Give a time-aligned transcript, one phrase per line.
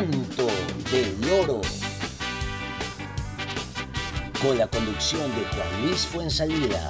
[0.00, 0.46] Canto
[0.90, 1.60] del loro.
[4.40, 6.88] Con la conducción de Juan Luis Fuensalida.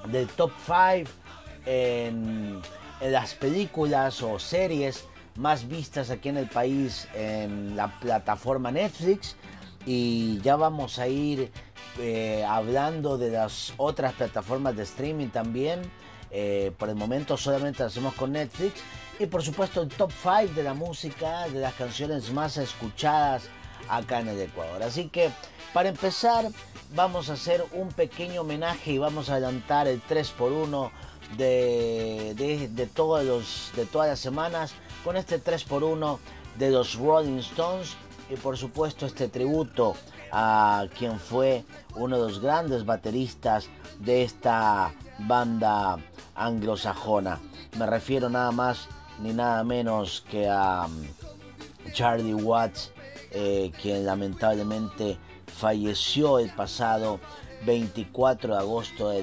[0.09, 1.20] del top 5
[1.67, 2.61] en,
[3.01, 5.05] las películas o series
[5.37, 9.37] más vistas aquí en el país en la plataforma Netflix
[9.87, 11.51] y ya vamos a ir
[11.99, 15.81] eh, hablando de las otras plataformas de streaming también.
[16.33, 18.81] Eh, por el momento solamente lo hacemos con Netflix
[19.19, 23.45] y por supuesto el top 5 de la música, de las canciones más escuchadas
[23.89, 24.83] acá en el Ecuador.
[24.83, 25.31] Así que
[25.73, 26.47] para empezar
[26.95, 30.91] vamos a hacer un pequeño homenaje y vamos a adelantar el 3x1
[31.37, 34.73] de, todos los, de todas las semanas
[35.05, 36.19] con este 3x1
[36.59, 37.97] de los Rolling Stones
[38.31, 39.95] y por supuesto este tributo
[40.33, 41.65] a quien fue
[41.97, 45.99] uno de los grandes bateristas de esta banda
[46.35, 47.41] anglosajona.
[47.79, 48.89] Me refiero nada más
[49.21, 52.93] ni nada menos que a um, Charlie Watts,
[53.33, 57.21] eh, quien lamentablemente falleció el pasado
[57.67, 59.23] 24 de agosto de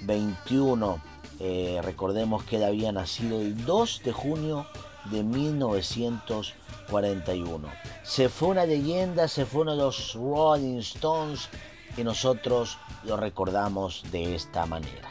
[0.00, 1.00] 2021.
[1.40, 4.66] Eh, recordemos que él había nacido el 2 de junio
[5.06, 7.68] de 1941.
[8.02, 11.48] Se fue una leyenda, se fue uno de los Rolling Stones
[11.96, 15.08] y nosotros lo recordamos de esta manera.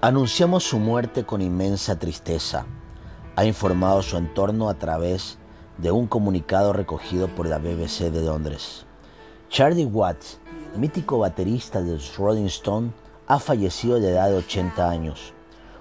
[0.00, 2.66] Anunciamos su muerte con inmensa tristeza
[3.36, 5.38] ha informado su entorno a través
[5.78, 8.86] de un comunicado recogido por la BBC de Londres.
[9.54, 10.40] Charlie Watts,
[10.74, 12.90] mítico baterista de los Rolling Stones,
[13.28, 15.32] ha fallecido de edad de 80 años.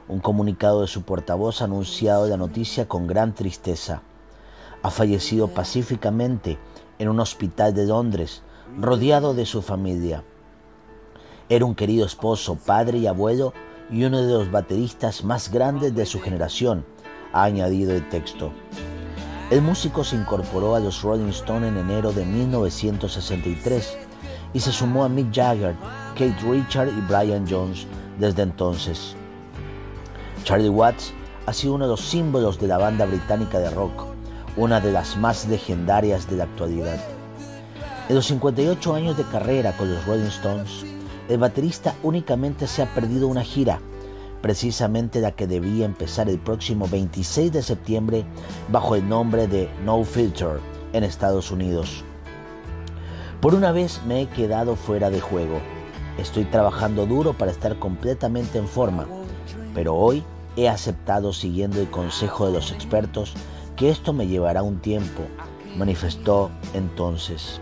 [0.07, 4.03] Un comunicado de su portavoz ha anunciado la noticia con gran tristeza.
[4.83, 6.59] Ha fallecido pacíficamente
[6.99, 8.43] en un hospital de Londres,
[8.77, 10.23] rodeado de su familia.
[11.49, 13.53] Era un querido esposo, padre y abuelo
[13.89, 16.85] y uno de los bateristas más grandes de su generación
[17.31, 18.51] ha añadido el texto.
[19.53, 23.97] El músico se incorporó a los Rolling Stones en enero de 1963
[24.51, 25.75] y se sumó a Mick Jagger,
[26.15, 27.85] Kate Richard y Brian Jones
[28.17, 29.15] desde entonces.
[30.43, 31.13] Charlie Watts
[31.45, 34.05] ha sido uno de los símbolos de la banda británica de rock,
[34.57, 36.99] una de las más legendarias de la actualidad.
[38.09, 40.83] En los 58 años de carrera con los Rolling Stones,
[41.29, 43.79] el baterista únicamente se ha perdido una gira
[44.43, 48.25] precisamente la que debía empezar el próximo 26 de septiembre
[48.67, 50.59] bajo el nombre de No Filter
[50.91, 52.03] en Estados Unidos.
[53.39, 55.61] Por una vez me he quedado fuera de juego.
[56.17, 59.07] Estoy trabajando duro para estar completamente en forma,
[59.73, 60.25] pero hoy
[60.57, 63.35] he aceptado siguiendo el consejo de los expertos
[63.77, 65.23] que esto me llevará un tiempo,
[65.77, 67.61] manifestó entonces.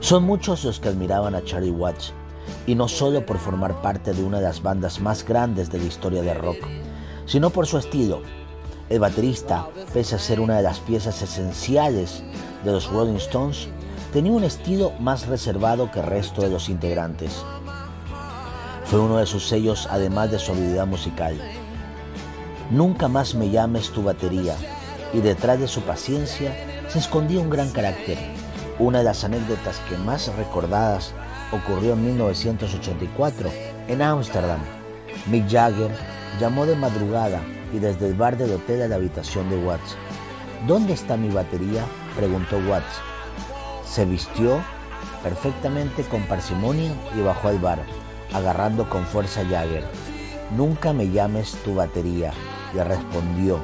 [0.00, 2.14] Son muchos los que admiraban a Charlie Watts
[2.66, 5.84] y no solo por formar parte de una de las bandas más grandes de la
[5.84, 6.58] historia del rock,
[7.26, 8.22] sino por su estilo.
[8.88, 12.22] El baterista, pese a ser una de las piezas esenciales
[12.64, 13.68] de los Rolling Stones,
[14.12, 17.44] tenía un estilo más reservado que el resto de los integrantes.
[18.84, 21.36] Fue uno de sus sellos además de su habilidad musical.
[22.70, 24.54] Nunca más me llames tu batería,
[25.12, 26.54] y detrás de su paciencia
[26.88, 28.18] se escondía un gran carácter,
[28.78, 31.12] una de las anécdotas que más recordadas
[31.52, 33.50] ocurrió en 1984
[33.88, 34.60] en Ámsterdam.
[35.30, 35.90] Mick Jagger
[36.40, 37.40] llamó de madrugada
[37.72, 39.96] y desde el bar del hotel a la habitación de Watts.
[40.66, 41.84] ¿Dónde está mi batería?
[42.16, 43.00] preguntó Watts.
[43.84, 44.60] Se vistió
[45.22, 47.78] perfectamente con parsimonia y bajó al bar,
[48.32, 49.84] agarrando con fuerza a Jagger.
[50.56, 52.32] Nunca me llames tu batería,
[52.74, 53.58] le respondió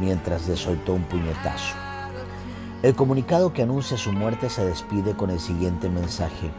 [0.00, 1.74] mientras le soltó un puñetazo.
[2.82, 6.50] El comunicado que anuncia su muerte se despide con el siguiente mensaje.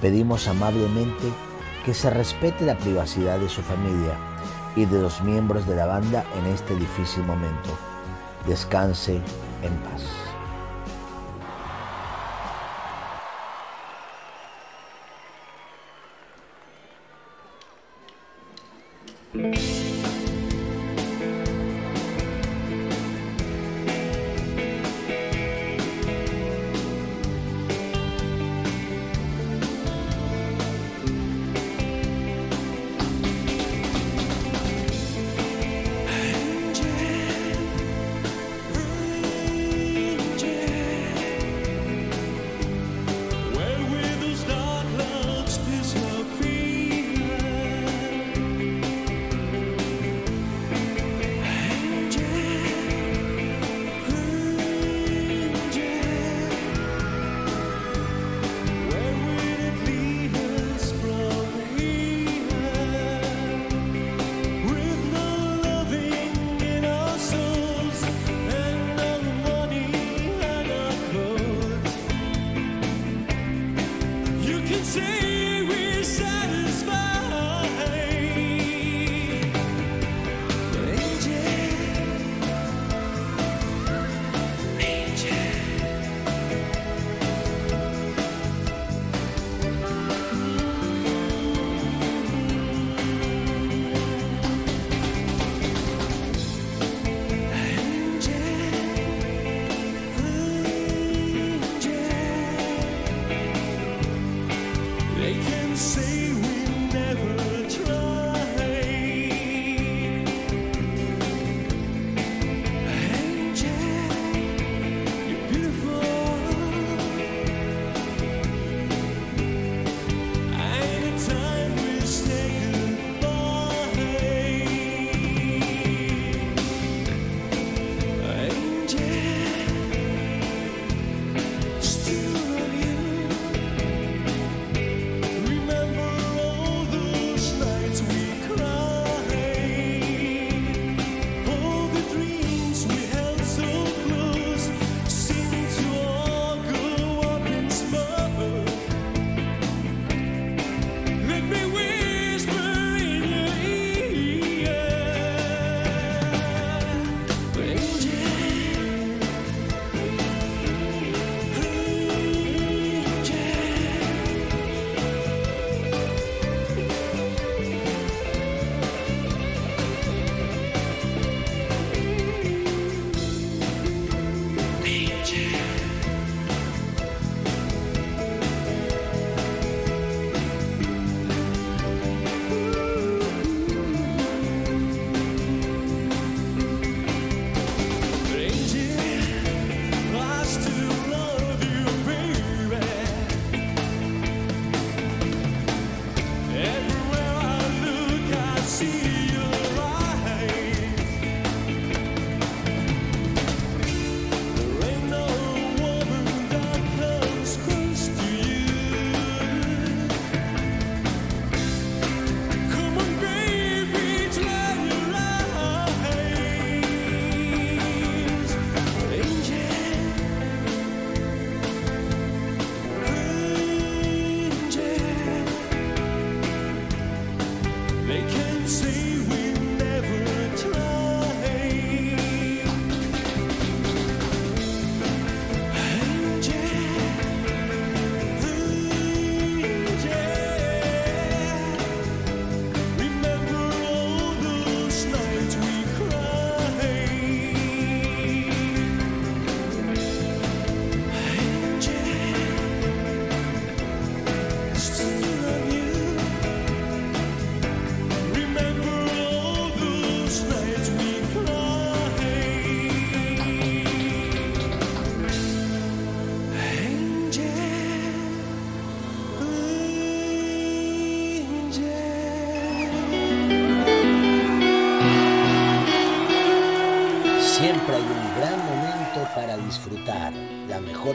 [0.00, 1.32] Pedimos amablemente
[1.84, 4.18] que se respete la privacidad de su familia
[4.76, 7.70] y de los miembros de la banda en este difícil momento.
[8.46, 9.20] Descanse
[9.62, 10.04] en paz.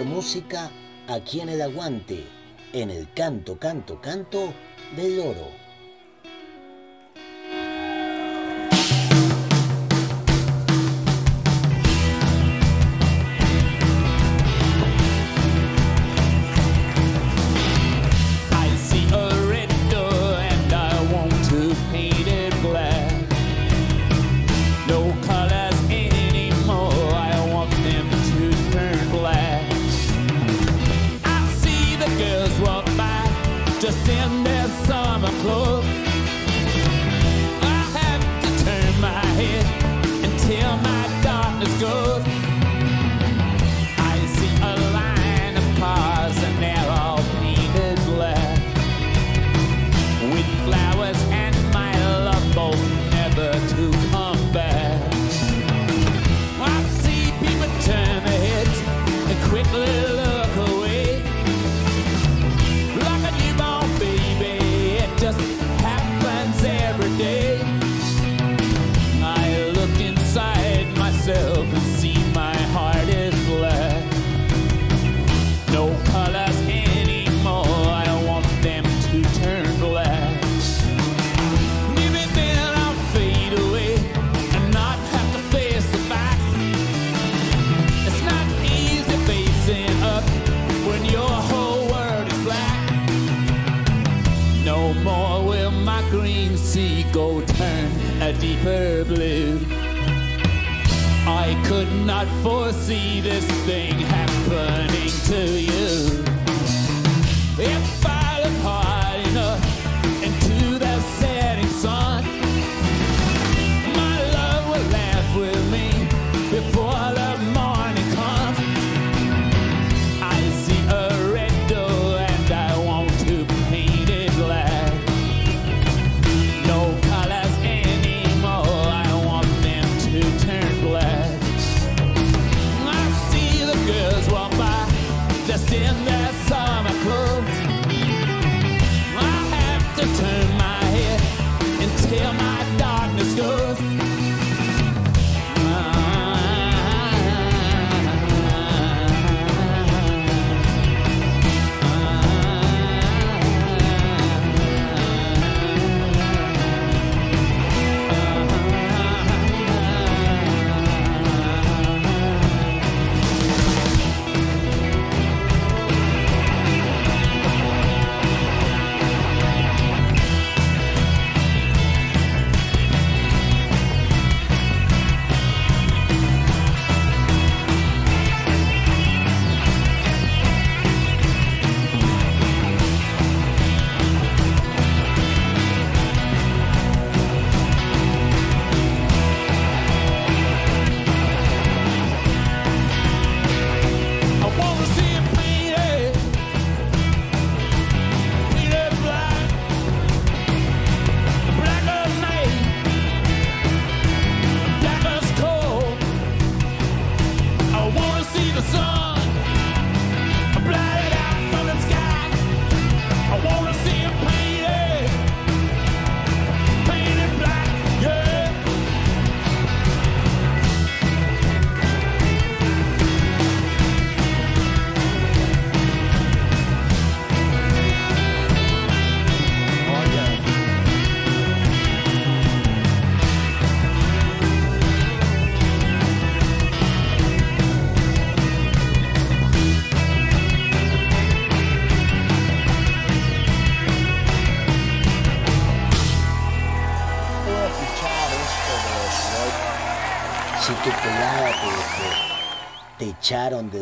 [0.05, 0.69] Música
[1.07, 2.25] aquí en el aguante,
[2.73, 4.53] en el canto, canto, canto
[4.95, 5.60] del oro.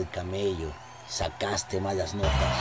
[0.09, 0.71] camello,
[1.07, 2.57] sacaste malas notas.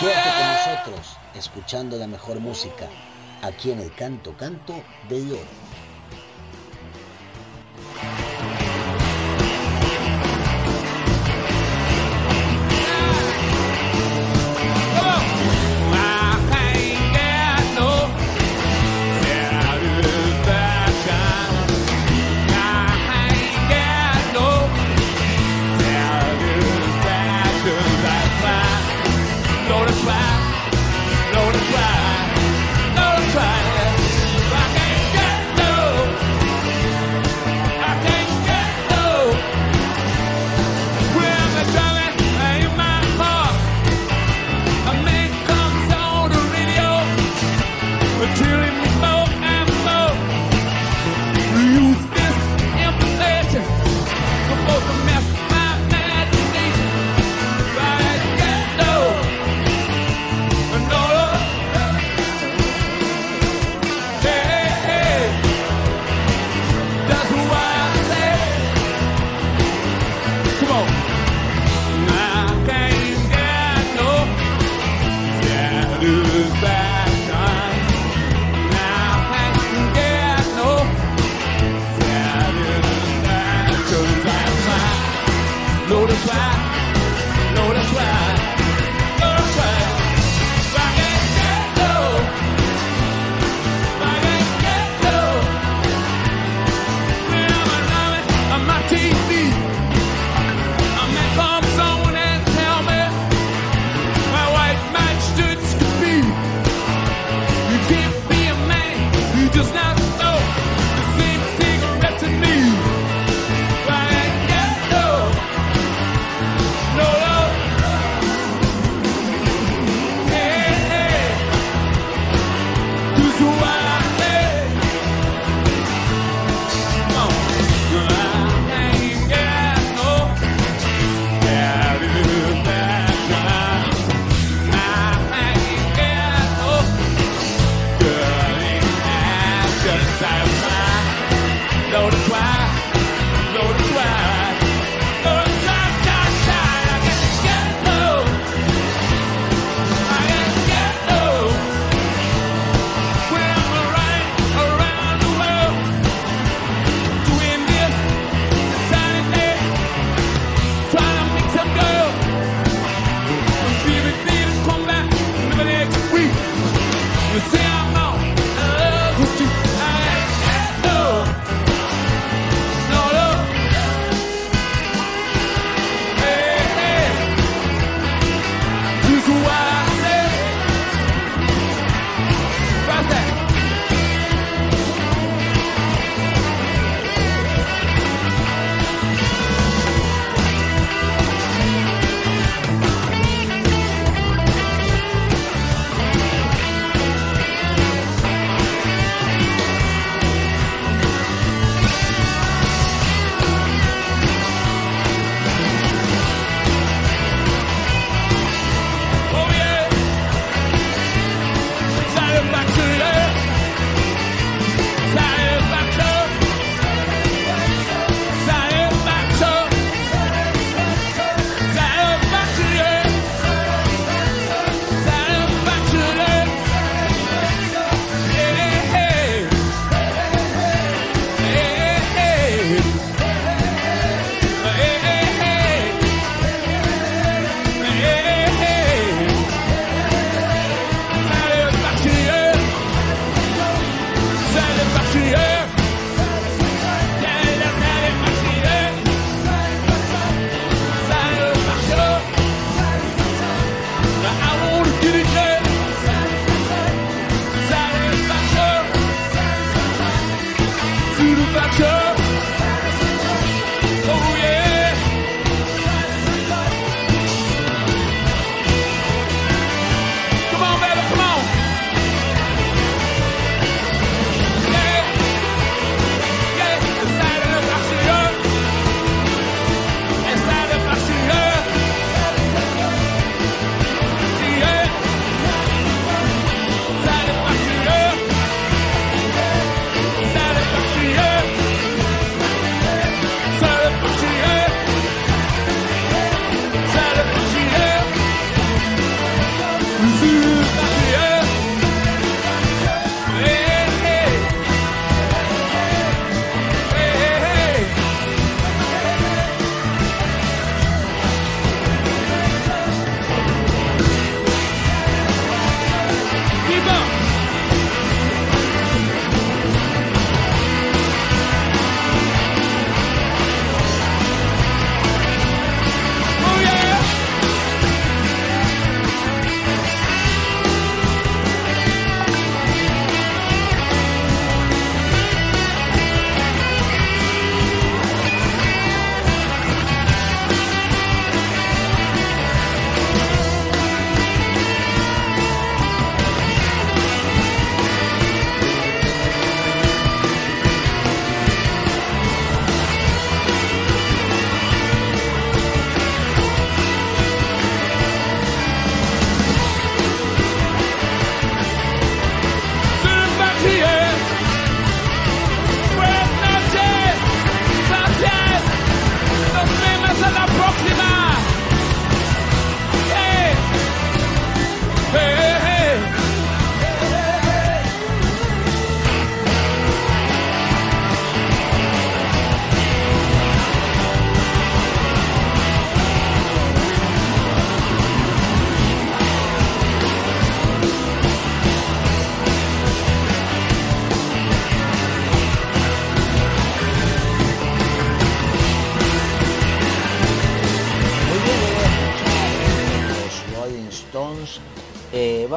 [0.00, 2.88] Quédate con nosotros, escuchando la mejor música,
[3.42, 4.74] aquí en el Canto Canto
[5.08, 5.57] de Oro.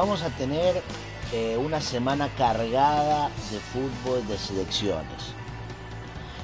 [0.02, 0.82] Vamos a tener
[1.32, 5.32] eh, una semana cargada de fútbol de selecciones.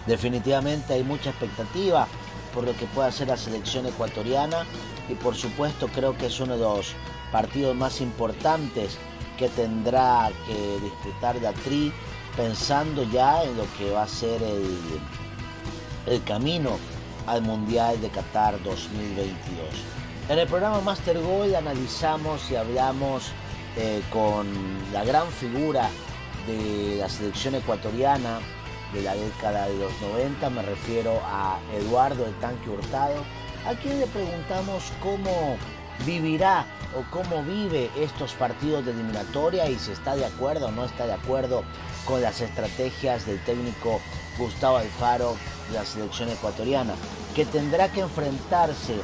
[0.06, 2.06] Definitivamente hay mucha expectativa
[2.54, 4.64] por lo que pueda hacer la selección ecuatoriana
[5.08, 6.94] y por supuesto creo que es uno de los
[7.32, 8.96] partidos más importantes
[9.36, 11.92] que tendrá que disputar la Tri
[12.36, 14.78] pensando ya en lo que va a ser el,
[16.06, 16.78] el camino
[17.26, 19.34] al Mundial de Qatar 2022.
[20.28, 23.32] En el programa Master Goal analizamos y hablamos
[23.80, 24.46] eh, con
[24.92, 25.88] la gran figura
[26.48, 28.40] de la selección ecuatoriana
[28.92, 33.22] de la década de los 90, me refiero a Eduardo el Tanque Hurtado,
[33.64, 35.56] a quien le preguntamos cómo
[36.04, 40.84] vivirá o cómo vive estos partidos de eliminatoria y si está de acuerdo o no
[40.84, 41.62] está de acuerdo
[42.04, 44.00] con las estrategias del técnico
[44.38, 45.36] Gustavo Alfaro
[45.70, 46.94] de la selección ecuatoriana,
[47.34, 48.94] que tendrá que enfrentarse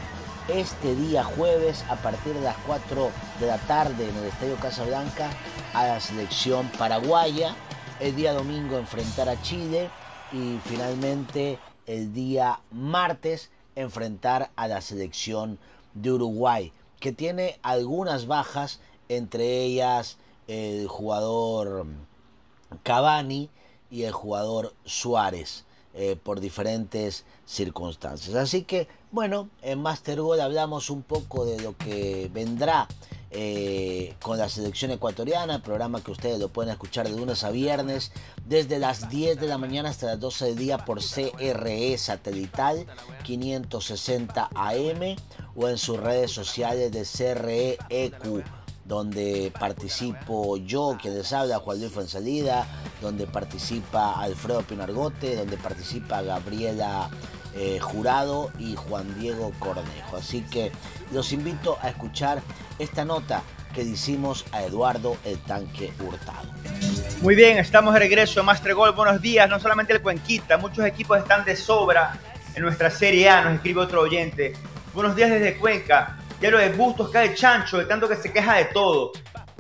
[0.49, 5.31] este día jueves a partir de las 4 de la tarde en el Estadio Casablanca
[5.73, 7.55] a la selección paraguaya,
[7.99, 9.89] el día domingo enfrentar a Chile
[10.33, 15.59] y finalmente el día martes enfrentar a la selección
[15.95, 21.87] de Uruguay, que tiene algunas bajas, entre ellas el jugador
[22.83, 23.49] Cavani
[23.91, 25.65] y el jugador Suárez.
[25.97, 28.35] Eh, por diferentes circunstancias.
[28.35, 32.89] Así que, bueno, en Master Goal hablamos un poco de lo que vendrá
[33.31, 38.11] eh, con la selección ecuatoriana, programa que ustedes lo pueden escuchar de lunes a viernes,
[38.45, 42.87] desde las 10 de la mañana hasta las 12 del día por CRE satelital
[43.23, 45.17] 560 AM
[45.55, 48.45] o en sus redes sociales de CRE EQ
[48.85, 52.67] donde participo yo, quien les habla, Juan Luis Fuensalida,
[53.01, 57.09] donde participa Alfredo Pinargote, donde participa Gabriela
[57.57, 60.17] eh, Jurado y Juan Diego Cornejo.
[60.17, 60.71] Así que
[61.13, 62.43] los invito a escuchar
[62.79, 63.43] esta nota
[63.73, 66.49] que hicimos a Eduardo el Tanque Hurtado.
[67.23, 68.93] Muy bien, estamos de regreso a Master Gol.
[68.93, 72.19] Buenos días, no solamente el Cuenquita, muchos equipos están de sobra
[72.55, 74.53] en nuestra Serie A, nos escribe otro oyente.
[74.93, 76.19] Buenos días desde Cuenca.
[76.45, 79.13] Ya lo de Bustos cae chancho, de tanto que se queja de todo.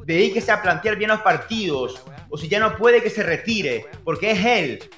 [0.05, 2.03] Dedíquese a plantear bien los partidos.
[2.29, 3.87] O si ya no puede, que se retire.
[4.05, 4.91] Porque es él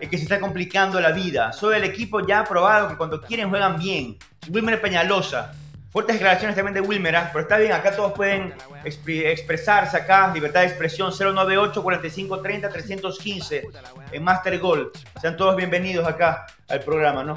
[0.00, 1.52] el que se está complicando la vida.
[1.52, 4.16] Soy el equipo ya aprobado que cuando quieren juegan bien.
[4.48, 5.52] Wilmer Peñalosa.
[5.90, 7.28] Fuertes declaraciones también de Wilmer, ¿ah?
[7.30, 8.54] pero está bien, acá todos pueden
[8.84, 13.68] expresarse acá, libertad de expresión 098 45 30 315
[14.12, 14.92] en Master Gold.
[15.20, 17.34] Sean todos bienvenidos acá al programa, ¿no?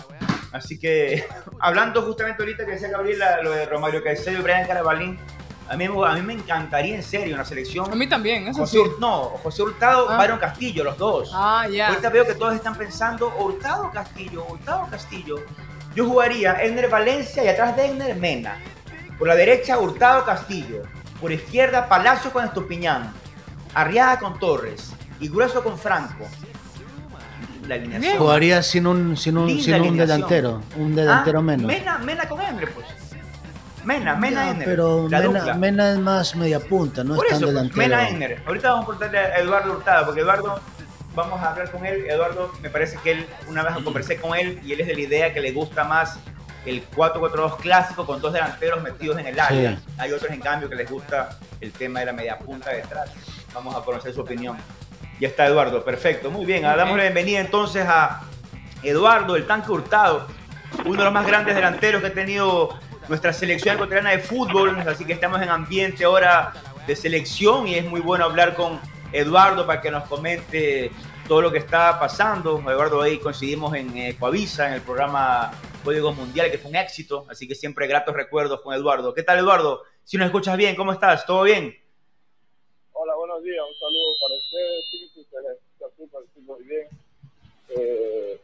[0.53, 1.25] Así que,
[1.59, 5.19] hablando justamente ahorita que decía Gabriela, lo de Romario Caicedo y Brian Carabalín,
[5.67, 7.91] a mí, a mí me encantaría en serio una selección.
[7.91, 8.91] A mí también, eso José, sí.
[8.99, 10.17] No, José Hurtado, Ah.
[10.17, 11.31] Byron Castillo, los dos.
[11.33, 11.87] Ah, ya.
[11.87, 15.37] Ahorita veo que todos están pensando Hurtado Castillo, Hurtado Castillo.
[15.95, 18.59] Yo jugaría Egner Valencia y atrás de Egner Mena.
[19.17, 20.83] Por la derecha Hurtado Castillo.
[21.21, 23.13] Por izquierda Palacio con Estupiñán.
[23.73, 24.91] Arriaga con Torres.
[25.19, 26.27] Y Grueso con Franco.
[27.67, 28.17] La alineación.
[28.17, 31.65] Jugaría sin un, sin un, sin un delantero, un delantero Ah, menos.
[31.67, 32.86] Mena, Mena con Egner, pues.
[33.84, 34.65] Mena, Mena Ya, Egner.
[34.65, 35.54] pero Mena.
[35.56, 37.78] Mena es más media punta, no Por es tan eso, pues, delantero.
[37.82, 38.41] Mena Egner.
[38.45, 40.60] Ahorita vamos a preguntarle a Eduardo Hurtado, porque Eduardo,
[41.15, 42.06] vamos a hablar con él.
[42.10, 45.02] Eduardo, me parece que él, una vez conversé con él y él es de la
[45.02, 46.17] idea que le gusta más
[46.65, 49.71] el 4-4-2 clásico con dos delanteros metidos en el área.
[49.76, 49.84] Sí.
[49.97, 53.10] Hay otros, en cambio, que les gusta el tema de la media punta detrás.
[53.54, 54.56] Vamos a conocer su opinión.
[55.23, 56.63] Ya está Eduardo, perfecto, muy bien.
[56.63, 57.13] Muy Damos la bien.
[57.13, 58.23] bienvenida entonces a
[58.83, 60.27] Eduardo, el tanque Hurtado,
[60.83, 65.05] uno de los más grandes delanteros que ha tenido nuestra selección ecuatoriana de fútbol, así
[65.05, 66.51] que estamos en ambiente ahora
[66.86, 68.81] de selección y es muy bueno hablar con
[69.13, 70.91] Eduardo para que nos comente
[71.29, 72.59] todo lo que está pasando.
[72.59, 75.51] Eduardo, ahí coincidimos en eh, Coavisa, en el programa
[75.86, 79.13] Código Mundial, que fue un éxito, así que siempre gratos recuerdos con Eduardo.
[79.13, 79.83] ¿Qué tal, Eduardo?
[80.03, 81.25] Si nos escuchas bien, ¿cómo estás?
[81.25, 81.81] ¿Todo bien?
[83.03, 83.59] Hola, buenos días.
[83.67, 84.86] Un saludo para ustedes.
[84.91, 85.88] Sí, sí, se les está
[86.45, 86.88] súper bien.
[87.69, 88.39] Eh,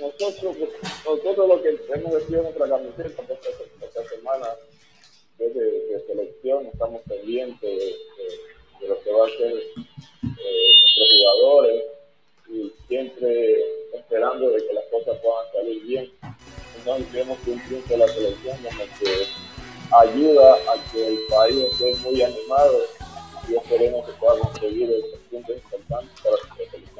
[0.00, 0.56] nosotros,
[1.04, 4.46] nosotros lo que hemos vestido nuestra camiseta pues, esta, esta semana
[5.38, 11.84] desde de selección, estamos pendientes de, lo que va a ser eh, nuestros jugadores
[12.48, 16.12] y siempre esperando de que las cosas puedan salir bien.
[16.76, 19.26] Entonces creemos que un triunfo de la selección como que
[19.90, 22.80] ayuda a que el país esté muy animado
[23.48, 26.97] y esperemos que pueda conseguir esos puntos importantes para nuestra selección.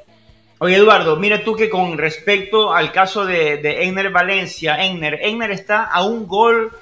[0.60, 5.52] Oye, Eduardo, mira tú que con respecto al caso de, de Egner Valencia, Egner, Egner
[5.52, 6.72] está a un gol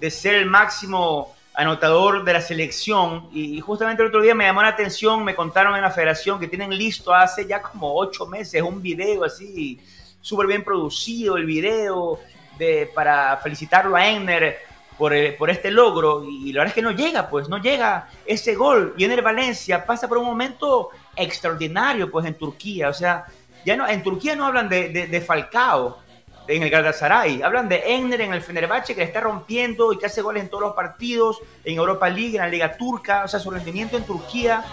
[0.00, 4.46] de ser el máximo anotador de la selección y, y justamente el otro día me
[4.46, 8.26] llamó la atención, me contaron en la federación que tienen listo hace ya como ocho
[8.26, 9.78] meses un video así
[10.20, 12.18] súper bien producido, el video
[12.58, 14.58] de, para felicitarlo a Egner.
[14.98, 18.08] por, eh, por este logro y la verdad es que no llega, pues no llega
[18.26, 18.94] ese gol.
[18.96, 22.88] Y en el Valencia pasa por un momento extraordinario, pues en Turquía.
[22.88, 23.26] O sea,
[23.64, 25.98] ya no, en Turquía no hablan de, de, Falcao
[26.46, 30.06] en el Galatasaray, hablan de Enner en el Fenerbahce que le está rompiendo y que
[30.06, 33.24] hace goles en todos los partidos, en Europa League, en la Liga Turca.
[33.24, 34.64] O sea, su rendimiento en Turquía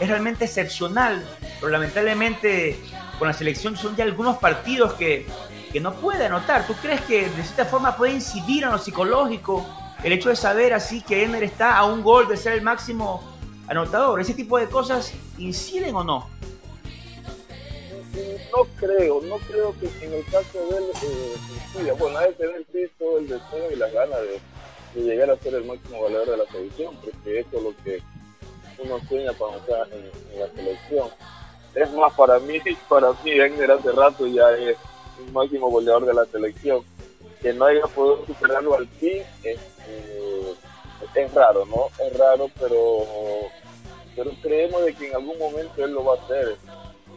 [0.00, 1.24] es realmente excepcional,
[1.60, 2.78] pero lamentablemente
[3.18, 5.26] con la selección son ya algunos partidos que,
[5.72, 6.66] que no puede anotar.
[6.66, 9.64] ¿Tú crees que de cierta forma puede incidir en lo psicológico
[10.02, 13.29] el hecho de saber así que Emer está a un gol de ser el máximo
[13.70, 14.20] anotador?
[14.20, 16.28] ¿Ese tipo de cosas inciden o no?
[18.52, 21.92] No creo, no creo que en el caso de él eh.
[21.96, 24.40] Bueno, hay que tener el piso, el deseo y la gana de,
[24.94, 28.02] de, llegar a ser el máximo goleador de la selección, porque eso es lo que
[28.82, 31.08] uno sueña para estar en, la selección.
[31.74, 34.76] Es más, para mí, para mí, Egner hace rato ya es
[35.24, 36.82] un máximo goleador de la selección.
[37.40, 40.54] Que no haya podido superarlo al fin es, eh,
[41.14, 41.86] es raro, ¿no?
[42.04, 43.06] Es raro, pero,
[44.22, 46.58] pero creemos de que en algún momento él lo va a hacer.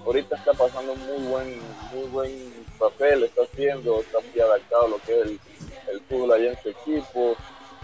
[0.06, 1.60] Ahorita está pasando muy buen,
[1.94, 5.39] muy buen papel, está haciendo, está muy adaptado a lo que es el,
[5.92, 7.36] el fútbol allá en su equipo.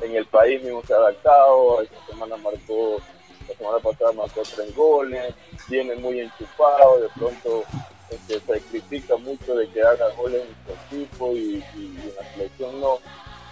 [0.02, 3.02] En el país mismo se ha adaptado, esta semana marcó
[3.50, 5.36] la semana pasada marcó tres goles,
[5.68, 7.64] viene muy enchufado, de pronto
[8.10, 12.16] este, se critica mucho de que haga goles en su equipo y, y, y, en
[12.16, 13.00] la selección no,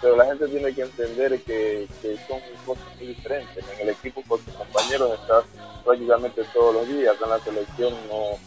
[0.00, 3.64] pero la gente tiene que entender que, que son cosas muy diferentes.
[3.74, 5.44] En el equipo con sus compañeros estás
[5.84, 8.38] prácticamente todos los días, en la selección no.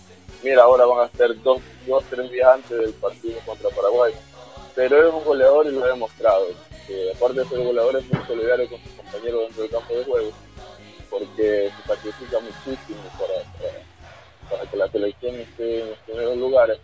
[0.44, 4.14] Mira, ahora van a ser dos, dos, tres días antes del partido contra Paraguay.
[4.74, 6.48] Pero es un goleador y lo ha demostrado.
[6.88, 10.06] Que aparte de ser goleador es muy solidario con sus compañeros dentro del campo de
[10.06, 10.32] juego
[11.12, 16.80] porque se sacrifica muchísimo para, para, para, que la selección esté en los primeros lugares.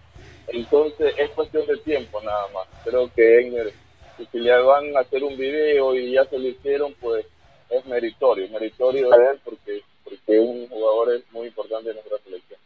[0.49, 2.67] Entonces es cuestión de tiempo nada más.
[2.84, 3.73] Creo que Egner,
[4.25, 7.25] si le van a hacer un video y ya se lo hicieron, pues
[7.69, 12.60] es meritorio, meritorio de él porque, porque es un jugador muy importante de nuestra selección.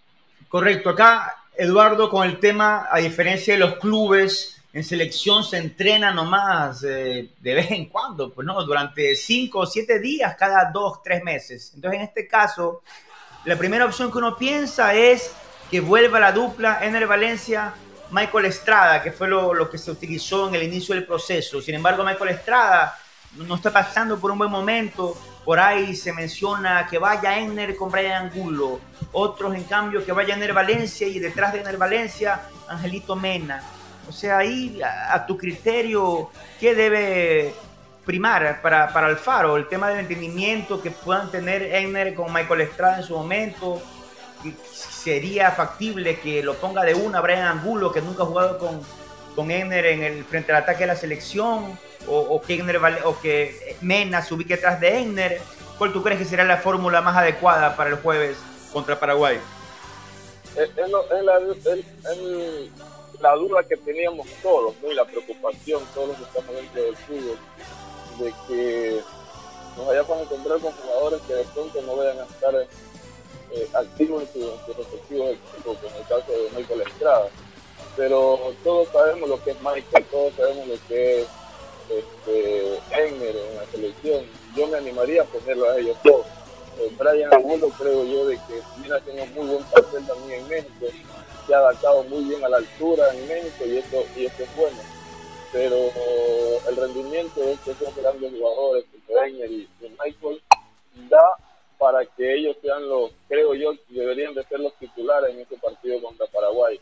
[0.47, 6.11] Correcto, acá Eduardo con el tema, a diferencia de los clubes, en selección se entrena
[6.11, 11.03] nomás eh, de vez en cuando, pues no, durante cinco o siete días cada dos,
[11.03, 11.73] tres meses.
[11.75, 12.81] Entonces, en este caso,
[13.43, 15.33] la primera opción que uno piensa es
[15.69, 17.73] que vuelva la dupla en el Valencia
[18.11, 21.61] Michael Estrada, que fue lo, lo, que se utilizó en el inicio del proceso.
[21.61, 22.97] Sin embargo, Michael Estrada
[23.35, 25.17] no está pasando por un buen momento.
[25.45, 28.79] Por ahí se menciona que vaya Enner con Brian Angulo.
[29.13, 33.63] Otros, en cambio, que vaya Ener Valencia y detrás de Ener Valencia, Angelito Mena.
[34.07, 37.53] O sea, ahí a, tu criterio, ¿qué debe
[38.05, 39.57] primar para, para Alfaro?
[39.57, 43.81] El tema del entendimiento que puedan tener Egner con Michael Estrada en su momento.
[45.03, 48.81] ¿Sería factible que lo ponga de una Brian Angulo, que nunca ha jugado con,
[49.35, 51.79] con Egner en el frente al ataque de la selección?
[52.07, 55.41] O, o, que, Egner, o que Mena se ubique detrás de Egner.
[55.79, 58.37] ¿Cuál tú crees que será la fórmula más adecuada para el jueves
[58.71, 59.39] contra Paraguay?
[60.55, 60.89] Es, es,
[61.23, 61.39] la,
[63.21, 64.91] la duda que teníamos todos, ¿no?
[64.91, 67.37] Y la preocupación, todos los que estamos dentro del fútbol,
[68.19, 69.01] de que
[69.77, 72.53] nos vayamos a encontrar con jugadores que de pronto no vayan a estar
[73.53, 77.27] eh, activos en sus su respectivos equipos, como el caso de Michael Estrada.
[77.95, 81.27] Pero todos sabemos lo que es Michael, todos sabemos lo que es
[81.89, 84.25] este, Egner en la selección.
[84.55, 86.25] Yo me animaría a ponerlo a ellos todos.
[86.79, 90.87] Eh, Brian Angulo creo yo de que viene haciendo muy buen papel también en México
[91.45, 94.55] se ha adaptado muy bien a la altura en México y esto, y esto es
[94.55, 94.77] bueno.
[95.51, 95.75] Pero
[96.69, 100.41] el rendimiento de estos grandes jugadores, Reiner y, y Michael,
[101.09, 101.37] da
[101.81, 105.99] para que ellos sean los, creo yo, deberían de ser los titulares en este partido
[105.99, 106.79] contra Paraguay.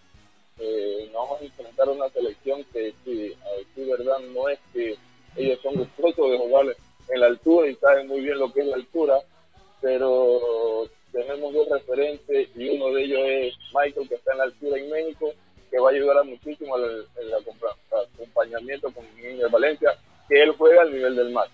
[0.60, 4.60] Eh, nos vamos a enfrentar a una selección que, sí, a decir verdad, no es
[4.74, 4.98] que
[5.38, 6.66] ellos son gustosos de jugar
[7.08, 9.20] en la altura y saben muy bien lo que es la altura,
[9.80, 14.80] pero tenemos dos referentes y uno de ellos es Michael que está en la altura
[14.80, 15.32] en México
[15.72, 20.52] que va a ayudar a muchísimo en el, el, acompañamiento con el Valencia que él
[20.58, 21.48] juega al nivel del mar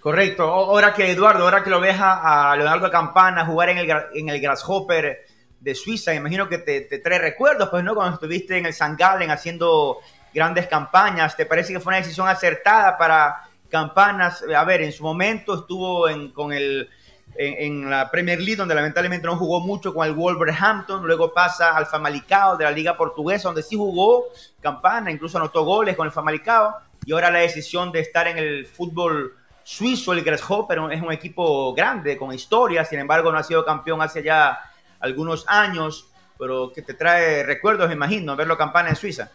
[0.00, 0.44] correcto.
[0.44, 4.28] Ahora que Eduardo ahora que lo ves a, a Leonardo Campana jugar en el, en
[4.28, 5.26] el Grasshopper
[5.60, 8.96] de Suiza imagino que te, te, trae recuerdos pues no cuando estuviste en el San
[8.96, 9.98] Gallen haciendo
[10.32, 15.04] grandes campañas te parece que fue una decisión acertada para Campanas a ver en su
[15.04, 16.88] momento estuvo en, con el
[17.36, 21.76] en, en, la Premier League, donde lamentablemente no jugó mucho con el Wolverhampton, luego pasa
[21.76, 24.24] al Famalicao de la Liga Portuguesa, donde sí jugó
[24.60, 26.74] campana, incluso anotó goles con el Famalicao,
[27.06, 29.36] y ahora la decisión de estar en el fútbol
[29.74, 34.02] suizo, el Grasshopper, es un equipo grande, con historia, sin embargo no ha sido campeón
[34.02, 34.58] hace ya
[34.98, 39.30] algunos años, pero que te trae recuerdos, me imagino, verlo campana en Suiza.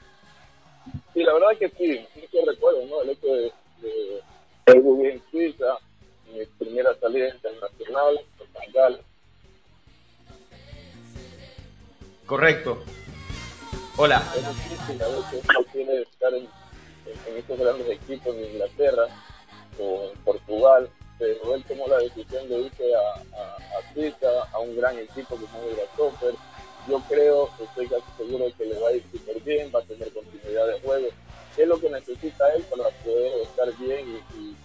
[1.13, 3.02] Sí, la verdad es que sí, muchos recuerdos, ¿no?
[3.02, 3.54] El hecho de,
[4.67, 5.78] de jugué en Suiza,
[6.34, 9.00] mi primera salida internacional, en Bengala.
[12.26, 12.84] Correcto.
[13.98, 14.21] Hola.
[14.36, 19.08] Es difícil a veces uno quiere estar en, en- en estos grandes equipos en Inglaterra
[19.80, 23.00] o en Portugal, pero él tomó la decisión de irse a,
[23.38, 26.36] a, a Suiza, a un gran equipo como es el Grasshopper.
[26.88, 29.84] Yo creo, estoy casi seguro de que le va a ir súper bien, va a
[29.84, 31.08] tener continuidad de juego.
[31.56, 34.56] ¿Qué es lo que necesita él para poder estar bien y, y,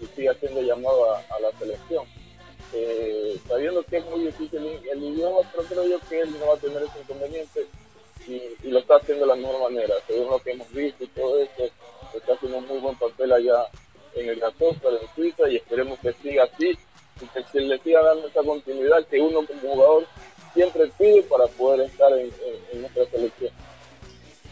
[0.00, 2.04] y siga siendo llamado a, a la selección?
[2.74, 6.54] Eh, sabiendo que es muy difícil el, idioma, pero creo yo que él no va
[6.54, 7.66] a tener ese inconveniente
[8.26, 8.32] y,
[8.66, 9.94] y lo está haciendo de la mejor manera.
[10.06, 11.64] Según lo que hemos visto y todo esto,
[12.14, 13.66] está haciendo un muy buen papel allá
[14.14, 16.78] en el Grasshopper, en Suiza, y esperemos que siga así
[17.20, 20.06] y que se le siga dando esa continuidad que uno como jugador
[20.54, 23.52] siempre pide para poder estar en nuestra selección.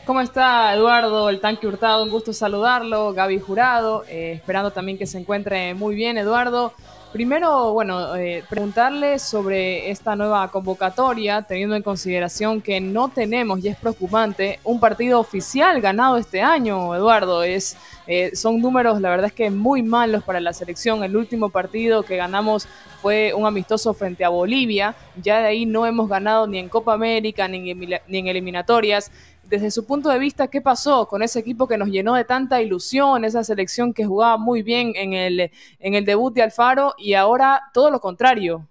[0.06, 2.02] ¿Cómo está Eduardo, el tanque hurtado?
[2.02, 3.12] Un gusto saludarlo.
[3.12, 6.72] Gaby Jurado, eh, esperando también que se encuentre muy bien, Eduardo.
[7.12, 13.68] Primero, bueno, eh, preguntarle sobre esta nueva convocatoria, teniendo en consideración que no tenemos, y
[13.68, 17.42] es preocupante, un partido oficial ganado este año, Eduardo.
[17.42, 21.02] Es, eh, son números, la verdad es que muy malos para la selección.
[21.02, 22.68] El último partido que ganamos
[23.02, 24.94] fue un amistoso frente a Bolivia.
[25.20, 29.10] Ya de ahí no hemos ganado ni en Copa América ni en, ni en eliminatorias
[29.50, 32.62] desde su punto de vista, ¿qué pasó con ese equipo que nos llenó de tanta
[32.62, 37.14] ilusión, esa selección que jugaba muy bien en el, en el debut de Alfaro y
[37.14, 38.68] ahora todo lo contrario?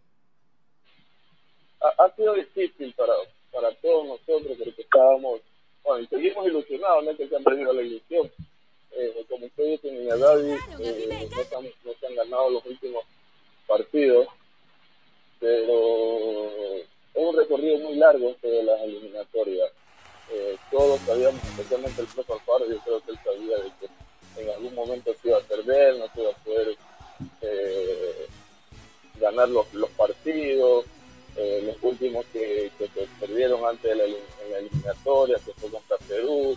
[1.82, 3.12] Ha, ha sido difícil para,
[3.52, 5.42] para todos nosotros porque estábamos,
[5.84, 8.32] bueno, y seguimos ilusionados, no es que se han perdido la ilusión.
[8.92, 12.66] Eh, como usted dice, mi Gaby, eh, no, se han, no se han ganado los
[12.66, 13.04] últimos
[13.68, 14.28] partidos,
[15.42, 19.72] pero es un recorrido muy largo este de las eliminatorias.
[20.32, 24.50] Eh, todos sabíamos, especialmente el profe Alfaro, yo creo que él sabía de que en
[24.52, 26.78] algún momento se iba a perder, no se iba a poder
[27.42, 28.28] eh,
[29.20, 30.86] ganar los, los partidos,
[31.36, 36.56] eh, los últimos que, que se perdieron antes de la, eliminatoria, que fue contra Perú,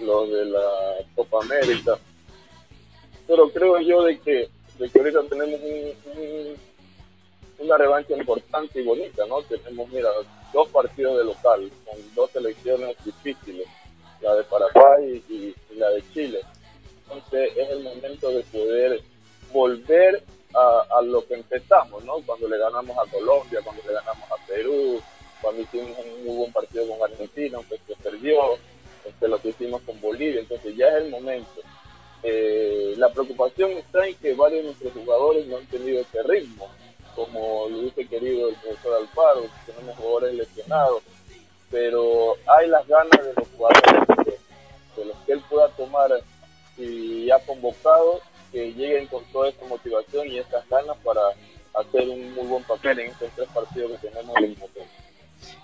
[0.00, 1.98] los de la Copa América.
[3.26, 4.48] Pero creo yo de que,
[4.78, 6.56] de que ahorita tenemos un-
[7.58, 9.40] una revancha importante y bonita, ¿no?
[9.42, 10.10] Tenemos, mira,
[10.54, 13.66] dos partidos de local, con dos selecciones difíciles,
[14.22, 16.40] la de Paraguay y, la de Chile.
[17.02, 19.00] Entonces es el momento de poder
[19.52, 20.22] volver
[20.54, 22.14] a, a lo que empezamos, ¿no?
[22.24, 25.02] Cuando le ganamos a Colombia, cuando le ganamos a Perú,
[25.42, 28.38] cuando hicimos un muy buen partido con Argentina, aunque se perdió,
[29.04, 31.60] este, lo que hicimos con Bolivia, entonces ya es el momento.
[32.22, 36.70] Eh, la preocupación está en que varios de nuestros jugadores no han tenido ese ritmo,
[37.14, 41.02] como lo hubiese querido el profesor Alfaro, tenemos jugadores lesionados,
[41.70, 44.38] pero hay las ganas de los jugadores
[44.96, 46.10] de los que él pueda tomar
[46.76, 48.20] y ha convocado
[48.52, 51.20] que lleguen con toda esta motivación y estas ganas para
[51.74, 54.56] hacer un muy buen papel en estos tres partidos que tenemos en el.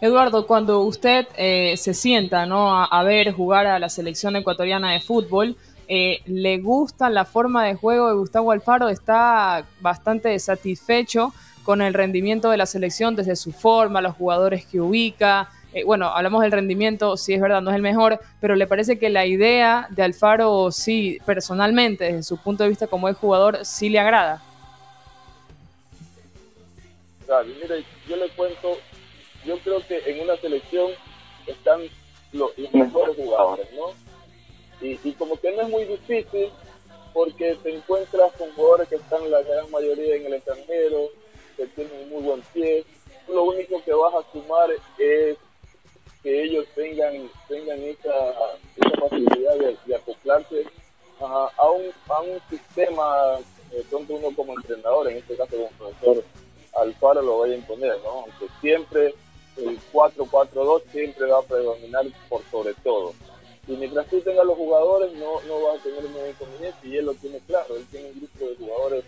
[0.00, 2.74] Eduardo, cuando usted eh, se sienta ¿no?
[2.74, 5.56] a, a ver jugar a la selección ecuatoriana de fútbol,
[5.92, 8.88] eh, ¿le gusta la forma de juego de Gustavo Alfaro?
[8.88, 14.80] ¿Está bastante satisfecho con el rendimiento de la selección desde su forma, los jugadores que
[14.80, 15.50] ubica?
[15.72, 19.00] Eh, bueno, hablamos del rendimiento, sí es verdad, no es el mejor, pero ¿le parece
[19.00, 23.64] que la idea de Alfaro, sí, personalmente, desde su punto de vista como es jugador,
[23.64, 24.40] sí le agrada?
[28.08, 28.78] Yo le cuento,
[29.44, 30.92] yo creo que en una selección
[31.48, 31.80] están
[32.32, 34.09] los mejores jugadores, ¿no?
[34.80, 36.50] Y, como que no es muy difícil
[37.12, 41.08] porque te encuentras con jugadores que están la gran mayoría en el extranjero,
[41.56, 42.84] que tienen muy buen pie.
[43.28, 45.36] Lo único que vas a sumar es que
[46.22, 48.14] ellos tengan tengan esa,
[48.76, 50.64] esa facilidad de, acoplarse
[51.20, 53.38] a, a, un, a un sistema
[53.72, 56.24] eh, donde uno como entrenador, en este caso como profesor
[56.74, 58.10] Alfaro, lo vaya a imponer, ¿no?
[58.10, 59.14] Aunque siempre
[59.56, 63.12] el 4-4-2 siempre va a predominar por sobre todo.
[63.66, 67.06] Y mientras tú tengas los jugadores, no, no vas a tener ningún inconveniente, y él
[67.06, 69.04] lo tiene claro, él tiene un grupo de jugadores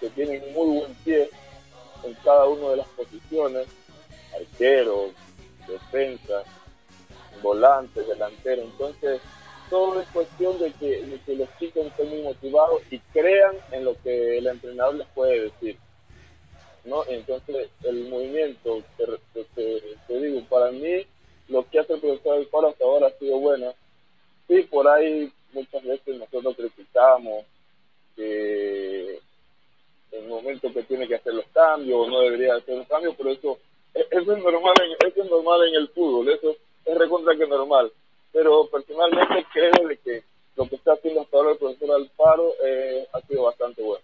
[0.00, 1.30] que tienen muy buen pie
[2.04, 3.66] en cada una de las posiciones,
[4.34, 5.10] arquero,
[5.66, 6.42] defensa,
[7.42, 9.20] volante, delantero, entonces
[9.70, 13.84] todo es cuestión de que, de que los chicos estén muy motivados y crean en
[13.84, 15.78] lo que el entrenador les puede decir.
[16.84, 17.04] ¿no?
[17.06, 19.04] Entonces, el movimiento, te,
[19.54, 21.06] te, te, digo, para mí,
[21.48, 23.72] lo que hace el profesor Alfaro hasta ahora ha sido bueno.
[24.46, 27.44] Sí, por ahí muchas veces nosotros criticamos
[28.16, 29.18] que
[30.12, 33.30] en el momento que tiene que hacer los cambios, no debería hacer los cambios, pero
[33.30, 33.58] eso,
[33.94, 37.90] eso es normal en, eso es normal en el fútbol, eso es recontra que normal.
[38.32, 40.22] Pero personalmente creo que,
[40.56, 44.02] lo que está haciendo hasta ahora el profesor Alfaro eh, ha sido bastante bueno.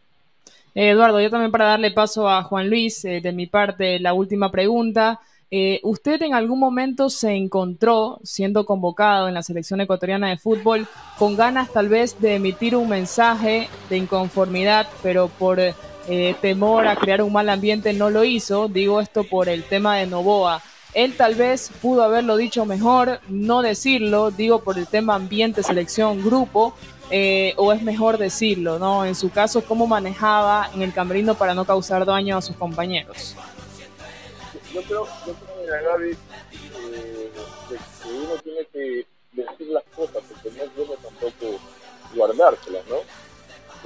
[0.74, 4.50] Eduardo, yo también para darle paso a Juan Luis, eh, de mi parte, la última
[4.50, 5.20] pregunta.
[5.56, 10.88] Eh, ¿Usted en algún momento se encontró, siendo convocado en la selección ecuatoriana de fútbol,
[11.16, 16.96] con ganas tal vez de emitir un mensaje de inconformidad, pero por eh, temor a
[16.96, 18.66] crear un mal ambiente no lo hizo?
[18.66, 20.60] Digo esto por el tema de Novoa.
[20.92, 26.20] Él tal vez pudo haberlo dicho mejor, no decirlo, digo por el tema ambiente, selección,
[26.24, 26.74] grupo,
[27.12, 29.04] eh, o es mejor decirlo, ¿no?
[29.04, 33.36] En su caso, ¿cómo manejaba en el camerino para no causar daño a sus compañeros?
[34.74, 37.30] Yo creo, yo creo mira, Gaby, eh,
[37.68, 41.60] que, que uno tiene que decir las cosas, porque no es bueno tampoco
[42.12, 42.96] guardárselas, ¿no?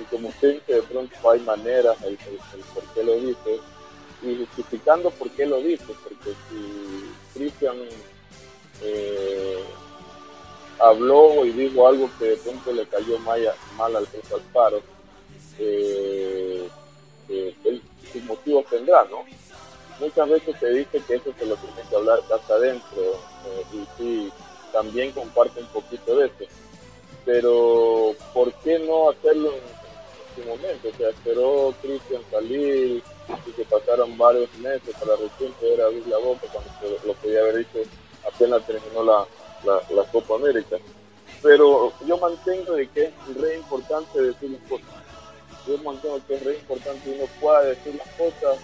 [0.01, 3.61] Y como usted dice, de pronto hay maneras, el, el, por qué lo dice,
[4.23, 7.77] y justificando por qué lo dice, porque si Cristian
[8.83, 9.63] eh,
[10.79, 14.81] habló y dijo algo que de pronto le cayó mal, mal al juez Alfaro,
[15.59, 16.67] eh,
[17.29, 19.25] eh, él sus motivos tendrá, ¿no?
[20.01, 23.03] Muchas veces se dice que eso se lo tiene que hablar casa adentro,
[23.47, 24.33] eh, y sí,
[24.73, 26.53] también comparte un poquito de eso.
[27.25, 29.79] Pero, ¿por qué no hacerlo en,
[30.43, 30.89] su momento?
[30.89, 33.03] O sea, esperó Cristian salir
[33.47, 37.41] y que pasaron varios meses para recién poder abrir la boca cuando se lo podía
[37.41, 37.81] haber dicho
[38.27, 39.27] apenas terminó la,
[39.65, 40.77] la, la Copa América.
[41.43, 44.87] Pero yo mantengo de que es re importante decir las cosas.
[45.67, 48.59] Yo mantengo que es re importante que uno pueda decir las cosas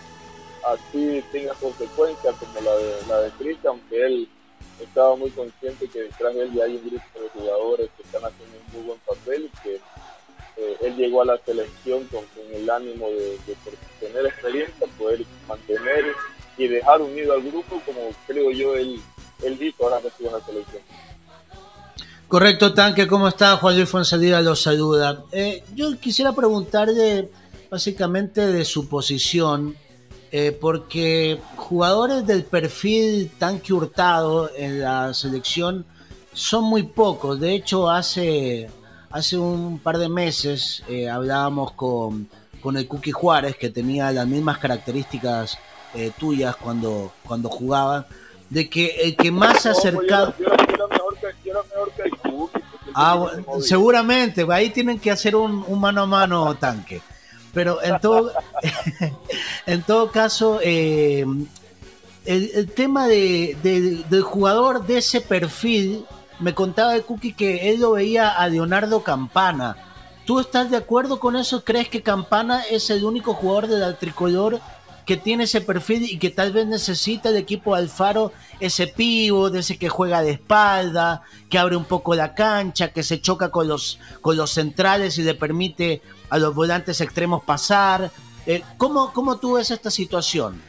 [0.66, 4.28] así tenga consecuencias como la de, la de Cristian, aunque él
[4.80, 8.24] estaba muy consciente que detrás de él ya hay un grupo de jugadores que están
[8.24, 9.74] haciendo un muy buen papel y que
[10.56, 13.38] eh, él llegó a la selección con, el ánimo de,
[14.00, 16.04] tener experiencia, poder mantener
[16.56, 19.00] y dejar unido al grupo como creo yo él,
[19.42, 20.82] él dijo ahora que estuvo en la selección.
[22.28, 23.56] Correcto, Tanque, ¿cómo está?
[23.56, 25.24] Juan Luis Fonsalida los saluda.
[25.30, 27.28] Eh, yo quisiera preguntarle
[27.70, 29.76] básicamente de su posición,
[30.36, 35.86] eh, porque jugadores del perfil Tanque Hurtado en la selección
[36.32, 37.38] son muy pocos.
[37.38, 38.68] De hecho, hace,
[39.10, 42.28] hace un par de meses eh, hablábamos con,
[42.60, 45.56] con el Cookie Juárez, que tenía las mismas características
[45.94, 48.08] eh, tuyas cuando, cuando jugaba,
[48.50, 50.34] de que el que más se porque el
[52.92, 53.24] Ah,
[53.60, 57.00] seguramente, ahí tienen que hacer un, un mano a mano tanque.
[57.54, 58.32] Pero en todo,
[59.66, 61.24] en todo caso, eh,
[62.24, 66.04] el, tema de, de- del jugador de ese perfil,
[66.40, 69.76] me contaba el Cookie que él lo veía a Leonardo Campana.
[70.26, 71.64] ¿Tú estás de acuerdo con eso?
[71.64, 74.60] ¿Crees que Campana es el único jugador de la tricolor
[75.04, 79.50] que tiene ese perfil y que tal vez necesita el equipo de Alfaro ese pivo,
[79.50, 83.50] de ese que juega de espalda, que abre un poco la cancha, que se choca
[83.50, 86.00] con los, con los centrales y le permite
[86.30, 88.10] a los volantes extremos pasar?
[88.46, 90.60] Eh, ¿cómo, ¿Cómo tú ves esta situación?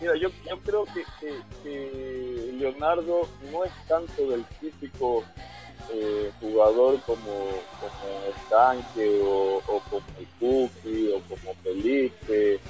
[0.00, 5.22] Mira, yo, yo creo que, que- que Leonardo no es tanto del típico
[5.92, 7.22] eh, jugador como,
[7.80, 9.60] como Estanque o,
[9.90, 12.60] como el o como Felipe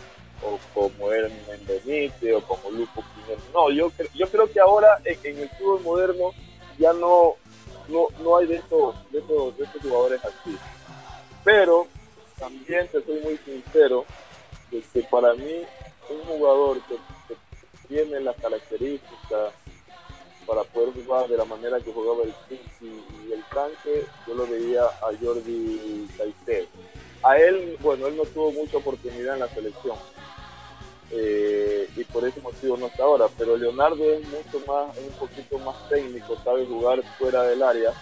[0.43, 3.45] o como Hermen Benítez o como Lupo Quiñones.
[3.55, 6.31] No, yo, yo creo que ahora en, en el fútbol moderno
[6.79, 7.35] ya no,
[7.89, 10.57] no, no hay de estos, de, estos, de estos jugadores así.
[11.45, 11.87] Pero
[12.39, 14.05] también te soy muy sincero
[14.71, 15.63] de que para mí
[16.11, 16.97] un jugador que,
[17.89, 19.53] tiene las características
[20.47, 24.47] para poder jugar de la manera que jugaba el City y el tanque, yo lo
[24.47, 26.69] veía a Jordi Caicedo.
[27.23, 29.97] A él, bueno, él no tuvo mucha oportunidad en la selección.
[31.11, 35.19] Eh, y por ese motivo no está ahora, pero Leonardo es mucho más, es un
[35.19, 37.93] poquito más técnico, sabe jugar fuera del área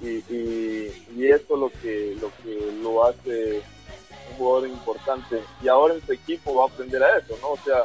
[0.00, 3.62] y, y, y eso es lo que, lo que lo hace
[4.30, 7.50] un jugador importante y ahora en su equipo va a aprender a eso, ¿no?
[7.50, 7.84] O sea,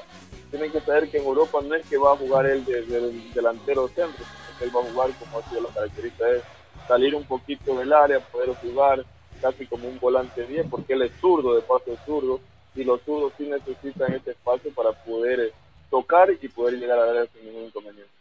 [0.49, 3.33] tienen que saber que en Europa no es que va a jugar él desde el
[3.33, 6.43] delantero centro, sino él va a jugar como ha sido la característica es
[6.87, 9.05] salir un poquito del área, poder jugar
[9.41, 12.39] casi como un volante bien, porque él es zurdo, de paso es zurdo,
[12.75, 15.51] y los zurdos sí necesitan ese espacio para poder eh,
[15.89, 18.11] tocar y poder llegar a área sin ningún inconveniente.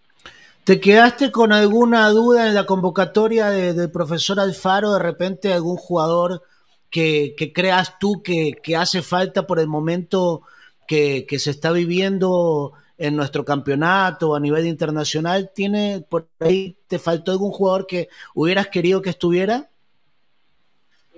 [0.64, 4.94] ¿Te quedaste con alguna duda en la convocatoria de- del profesor Alfaro?
[4.94, 6.42] De repente algún jugador
[6.90, 10.40] que, creas tú que, hace falta por el momento
[10.88, 15.50] que, se está viviendo en nuestro campeonato a nivel internacional.
[15.54, 19.68] ¿Tiene por ahí, te faltó algún jugador que hubieras querido que estuviera?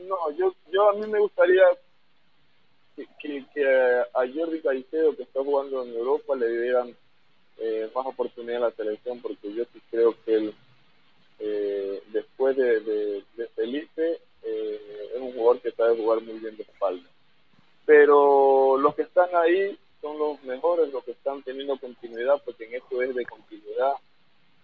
[0.09, 1.63] No, yo, yo a mí me gustaría
[3.55, 6.97] que a Jordi Caicedo, que está jugando en Europa, le dieran
[7.59, 10.55] eh, más oportunidad en la selección porque yo sí creo que él,
[11.39, 16.57] eh, después de, de, de Felipe, eh, es un jugador que sabe jugar muy bien
[16.57, 17.09] de espalda.
[17.85, 22.75] Pero los que están ahí son los mejores, los que están teniendo continuidad, porque en
[22.75, 23.95] esto es de continuidad,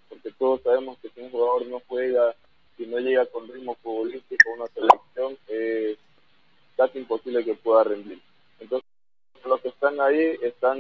[0.09, 2.35] porque todos sabemos que si un jugador no juega,
[2.77, 5.99] si no llega con ritmo futbolístico a una selección, es
[6.77, 8.21] casi imposible que pueda rendir.
[8.61, 8.89] Entonces,
[9.45, 10.79] los que están ahí están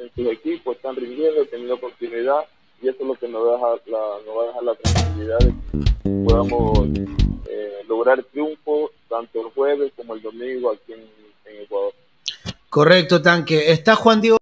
[0.00, 2.46] en sus equipos, están rindiendo, teniendo continuidad
[2.82, 5.54] y eso es lo que nos, va a dejar la tranquilidad de
[6.02, 6.88] que podamos
[7.48, 11.92] eh, lograr triunfo tanto el jueves como el domingo aquí en, en Ecuador.
[12.70, 13.70] Correcto, tanque.
[13.70, 14.40] Está Juan Diego.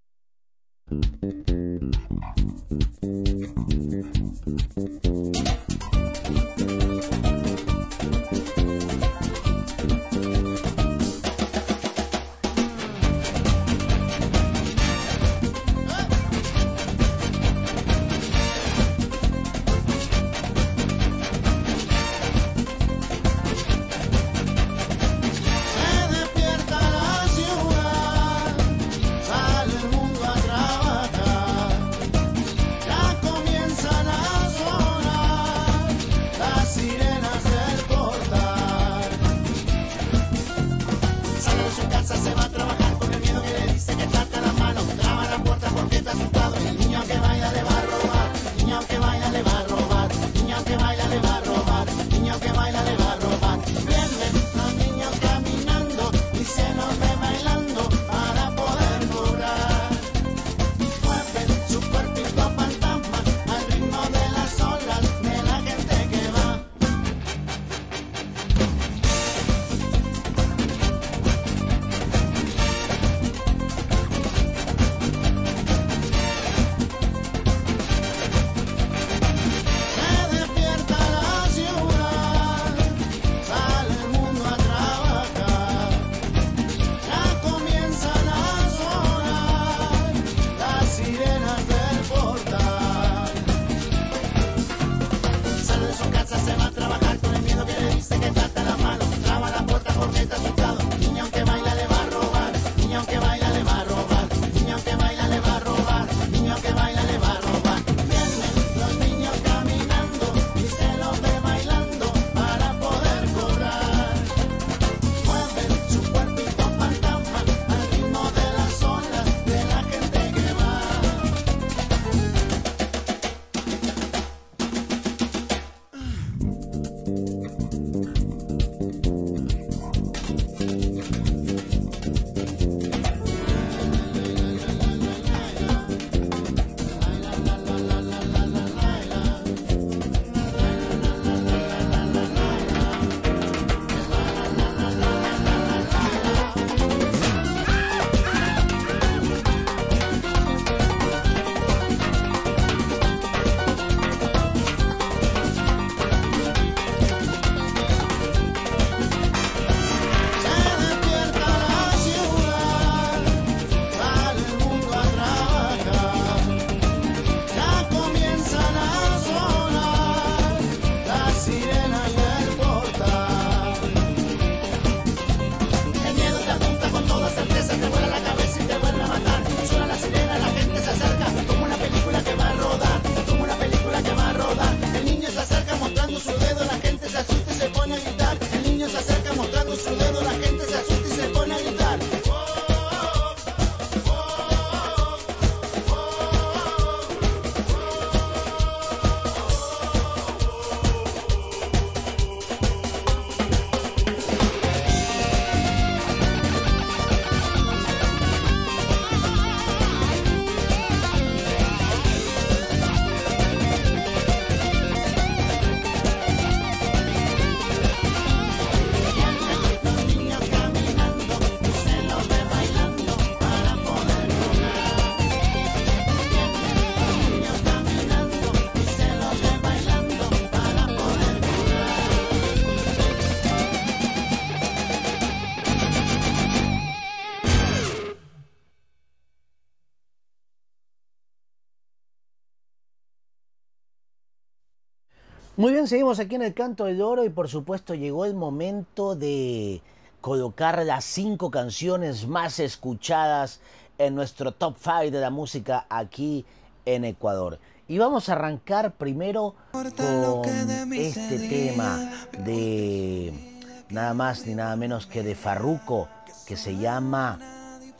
[245.58, 249.16] Muy bien, seguimos aquí en el Canto del Oro y por supuesto llegó el momento
[249.16, 249.82] de
[250.20, 253.60] colocar las cinco canciones más escuchadas
[253.98, 256.46] en nuestro top 5 de la música aquí
[256.84, 257.58] en Ecuador.
[257.88, 265.24] Y vamos a arrancar primero con este tema de nada más ni nada menos que
[265.24, 266.08] de Farruco
[266.46, 267.36] que se llama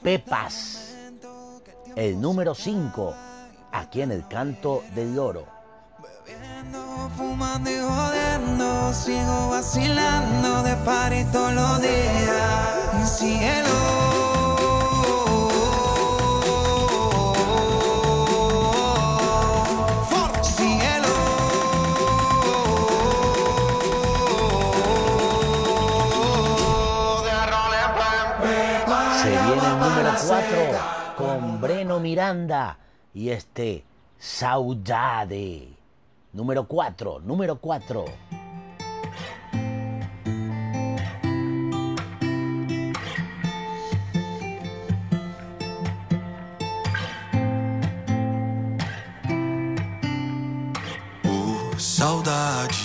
[0.01, 0.95] Pepas,
[1.97, 3.15] el número 5,
[3.73, 5.58] aquí en el Canto del Oro.
[7.17, 13.17] Fumando y jodiendo, sigo vacilando de party todos los días.
[13.17, 13.69] Cielo.
[29.79, 32.79] Número 4 con Breno Miranda
[33.15, 33.85] y este
[34.19, 35.78] Saudade.
[36.33, 38.05] Número 4, número 4.
[51.76, 52.76] Saudade,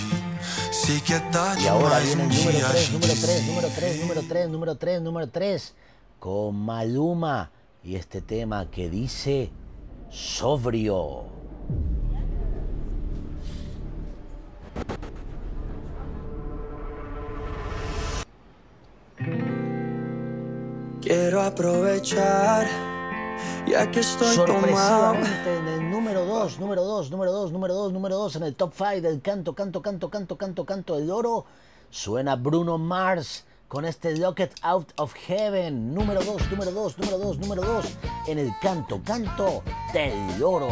[0.72, 3.14] sei que é tarde, Y ahora viene um el número dia a 3, gente número
[3.20, 4.00] 3, se número 3, vê.
[4.00, 5.74] número 3, número 3, número 3,
[6.20, 7.50] con Maluma
[7.82, 9.50] y este tema que dice
[10.10, 11.24] sobrio.
[21.00, 22.66] Quiero aprovechar,
[23.66, 25.14] ya que estoy tomado.
[25.14, 28.72] En el número 2, número 2, número 2, número 2, número 2, en el top
[28.74, 31.44] 5 del canto, canto, canto, canto, canto, canto del oro,
[31.90, 37.38] suena Bruno Mars con este Locket Out of Heaven, número 2, número 2, número 2,
[37.38, 37.86] número 2,
[38.28, 39.62] en el canto, canto
[39.92, 40.68] del oro.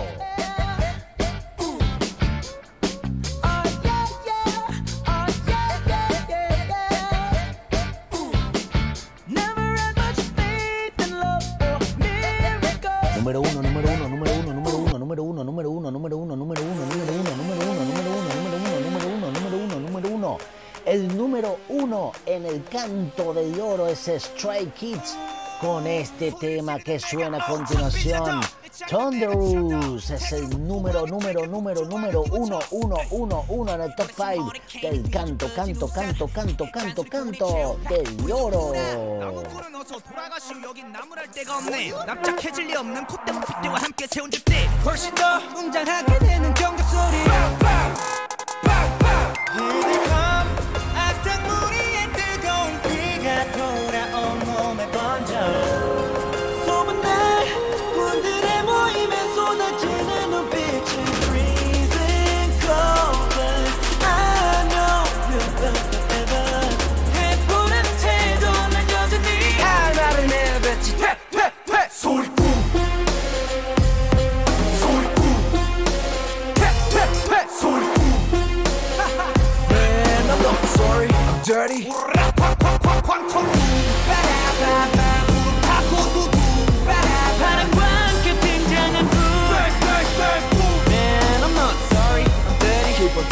[13.22, 16.36] Número 1, número 1, número 1, número 1, número 1, número 1, número 1, número
[16.36, 20.38] 1, número 1, número 1, número 1, número 1, número 1, número 1, número 1.
[20.86, 25.16] El número 1 en el canto del oro es Stray Kids
[25.62, 28.40] con este tema que suena a continuación.
[28.88, 34.52] Thunderous es el número, número, número, número 1, 1, 1, 1 en el top 5
[34.82, 38.72] del canto, canto, canto, canto, canto, canto del oro.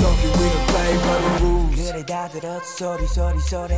[0.00, 3.74] We don't play by the rules 그래 다 들었어 소리 소리 소리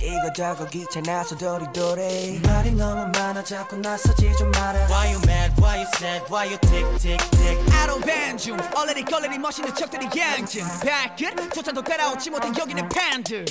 [0.00, 5.86] 이거저거 귀찮아서 도리도리 말이 너무 많아 자꾸 나서지 좀 마라 Why you mad, why you
[5.96, 10.64] sad, why you tick tick tick I don't ban 중 얼레리 걸레리 멋있는 척들이 양증
[10.84, 13.44] 발끝 조차도 따라오지 못한 여기는 팬들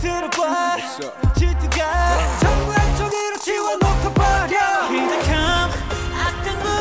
[0.00, 0.76] 들어봐
[1.36, 5.70] 질투가 전부 한쪽으로 지워놓고 버려 Here they come
[6.16, 6.79] 악당 무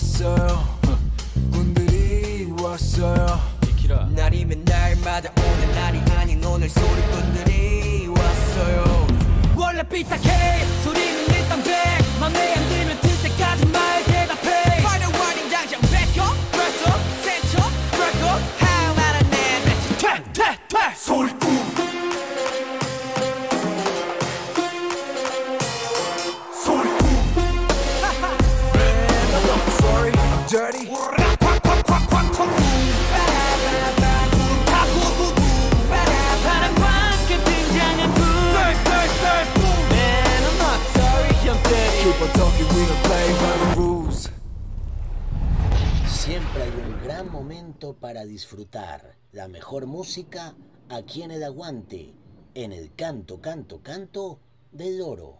[0.00, 0.78] 왔어요.
[1.52, 3.50] 군들이 왔어요.
[4.10, 9.06] 날이면 날마다 오늘 날이 아닌 오늘 소리꾼들이 왔어요.
[9.56, 10.64] 원래 삐딱해.
[10.84, 11.72] 소리는 일단 백.
[12.18, 14.78] 맘에 안 들면 들 때까지 말 대답해.
[14.78, 20.56] Final warning 당장 back up press up set up break up 할 말은 내뱉지 퇴퇴
[20.68, 21.69] 퇴 소리꾼 소리꾼
[46.08, 49.14] Siempre hay un gran momento para disfrutar.
[49.30, 50.56] La mejor música
[50.88, 52.12] aquí en el aguante,
[52.54, 54.40] en el canto, canto, canto
[54.72, 55.39] del oro.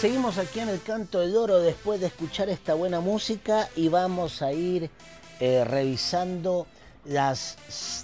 [0.00, 4.42] seguimos aquí en el Canto del Oro después de escuchar esta buena música y vamos
[4.42, 4.90] a ir
[5.40, 6.66] eh, revisando
[7.06, 7.56] las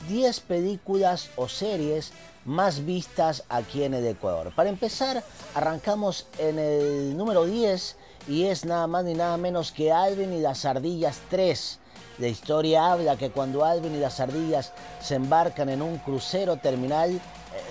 [0.09, 2.13] 10 películas o series
[2.47, 4.55] más vistas aquí en el Ecuador.
[4.55, 5.23] Para empezar,
[5.55, 10.41] arrancamos en el número 10 y es nada más ni nada menos que Alvin y
[10.41, 11.79] las Ardillas 3.
[12.19, 17.21] La historia habla que cuando Alvin y las ardillas se embarcan en un crucero terminal,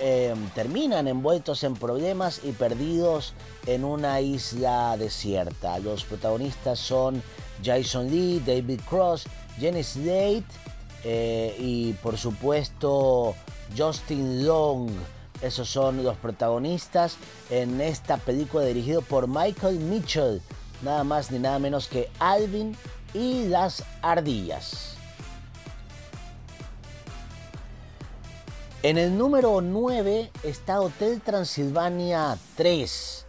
[0.00, 3.34] eh, terminan envueltos en problemas y perdidos
[3.66, 5.78] en una isla desierta.
[5.78, 7.22] Los protagonistas son
[7.64, 9.26] Jason Lee, David Cross,
[9.58, 10.44] Jenny Slate
[11.04, 13.34] eh, y por supuesto
[13.76, 14.90] Justin Long.
[15.40, 17.16] Esos son los protagonistas
[17.50, 20.40] en esta película dirigida por Michael Mitchell.
[20.82, 22.76] Nada más ni nada menos que Alvin
[23.14, 24.96] y las ardillas.
[28.84, 33.26] En el número 9 está Hotel Transilvania 3.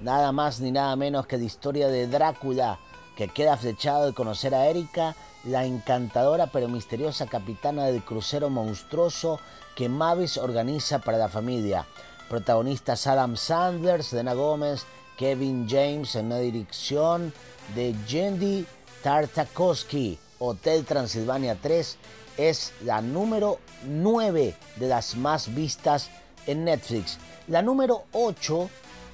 [0.00, 2.78] Nada más ni nada menos que la historia de Drácula
[3.14, 9.38] que queda flechado de conocer a Erika, la encantadora pero misteriosa capitana del crucero monstruoso
[9.74, 11.86] que Mavis organiza para la familia.
[12.30, 14.86] Protagonistas Adam Sanders, Dana Gómez,
[15.18, 17.34] Kevin James en la dirección
[17.74, 18.64] de Jendy
[19.02, 20.18] Tartakovsky.
[20.38, 21.98] Hotel Transilvania 3
[22.36, 26.10] es la número 9 de las más vistas
[26.46, 27.18] en Netflix.
[27.48, 28.68] La número 8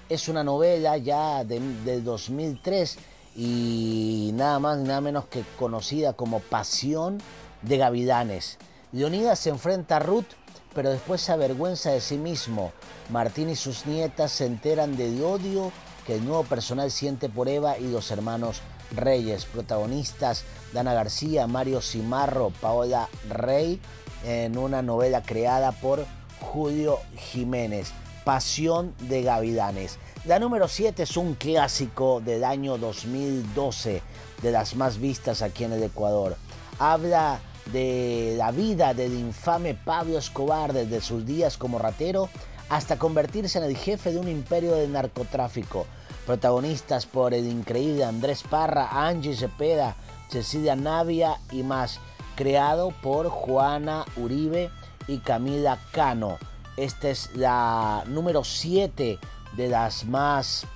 [0.08, 2.98] es una novela ya de, del 2003
[3.36, 7.18] y nada más nada menos que conocida como Pasión
[7.62, 8.58] de Gavidanes.
[8.92, 10.26] Leonidas se enfrenta a Ruth,
[10.74, 12.72] pero después se avergüenza de sí mismo.
[13.10, 15.72] Martín y sus nietas se enteran del odio
[16.06, 18.60] que el nuevo personal siente por Eva y los hermanos
[18.95, 19.45] Reyes.
[19.45, 23.80] Protagonistas Dana García, Mario Cimarro, Paola Rey,
[24.24, 26.07] en una novela creada por
[26.40, 27.93] Julio Jiménez.
[28.24, 29.99] Pasión de Gavidanes.
[30.24, 34.03] La número 7 es un clásico del año 2012,
[34.43, 36.36] de las más vistas aquí en el Ecuador.
[36.78, 37.40] Habla
[37.72, 42.28] de la vida del infame Pablo Escobar desde sus días como ratero
[42.68, 45.86] hasta convertirse en el jefe de un imperio de narcotráfico.
[46.26, 49.96] Protagonistas por el increíble Andrés Parra, Angie Cepeda,
[50.30, 52.00] Cecilia Navia y más.
[52.36, 54.70] Creado por Juana Uribe
[55.06, 56.38] y Camila Cano.
[56.76, 59.18] Esta es la número 7
[59.56, 60.66] de las más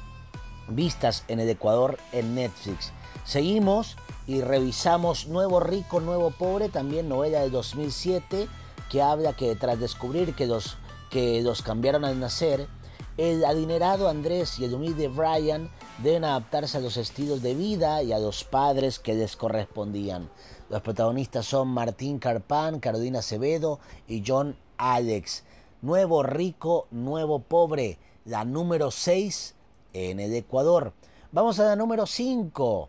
[0.68, 2.92] vistas en el Ecuador en Netflix.
[3.24, 8.48] Seguimos y revisamos Nuevo Rico, Nuevo Pobre, también novela de 2007,
[8.90, 10.76] que habla que tras descubrir que los,
[11.10, 12.68] que los cambiaron al nacer,
[13.16, 15.70] el adinerado Andrés y el humilde Brian
[16.02, 20.28] deben adaptarse a los estilos de vida y a los padres que les correspondían.
[20.68, 25.44] Los protagonistas son Martín Carpán, Carolina Acevedo y John Alex.
[25.80, 29.54] Nuevo rico, nuevo pobre, la número 6
[29.94, 30.92] en el Ecuador.
[31.32, 32.88] Vamos a la número 5.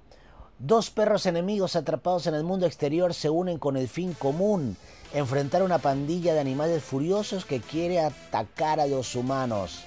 [0.59, 4.75] Dos perros enemigos atrapados en el mundo exterior se unen con el fin común,
[5.13, 9.86] enfrentar una pandilla de animales furiosos que quiere atacar a los humanos.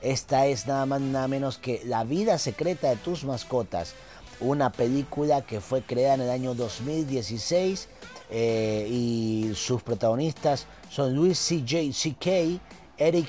[0.00, 3.94] Esta es nada más nada menos que La vida secreta de tus mascotas,
[4.40, 7.88] una película que fue creada en el año 2016
[8.30, 12.60] eh, y sus protagonistas son Luis C.J.C.K.,
[12.96, 13.28] Eric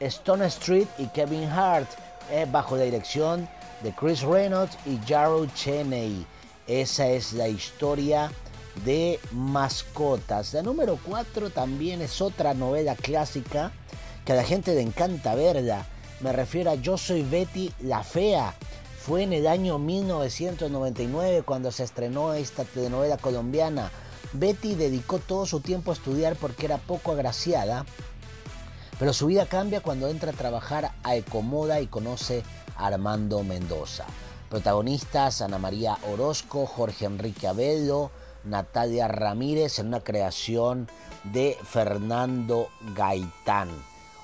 [0.00, 1.88] Stone Street y Kevin Hart,
[2.30, 3.48] eh, bajo la dirección
[3.82, 6.26] de Chris Reynolds y Jarrell Cheney.
[6.66, 8.30] Esa es la historia
[8.84, 10.52] de mascotas.
[10.52, 13.72] La número 4 también es otra novela clásica
[14.24, 15.86] que a la gente le encanta verla.
[16.20, 18.54] Me refiero a Yo soy Betty la Fea.
[18.98, 23.90] Fue en el año 1999 cuando se estrenó esta telenovela colombiana.
[24.34, 27.86] Betty dedicó todo su tiempo a estudiar porque era poco agraciada,
[28.98, 32.42] pero su vida cambia cuando entra a trabajar a Ecomoda y conoce
[32.76, 34.04] a Armando Mendoza.
[34.50, 38.10] Protagonistas Ana María Orozco, Jorge Enrique Abello,
[38.44, 40.86] Natalia Ramírez en una creación
[41.24, 43.70] de Fernando Gaitán.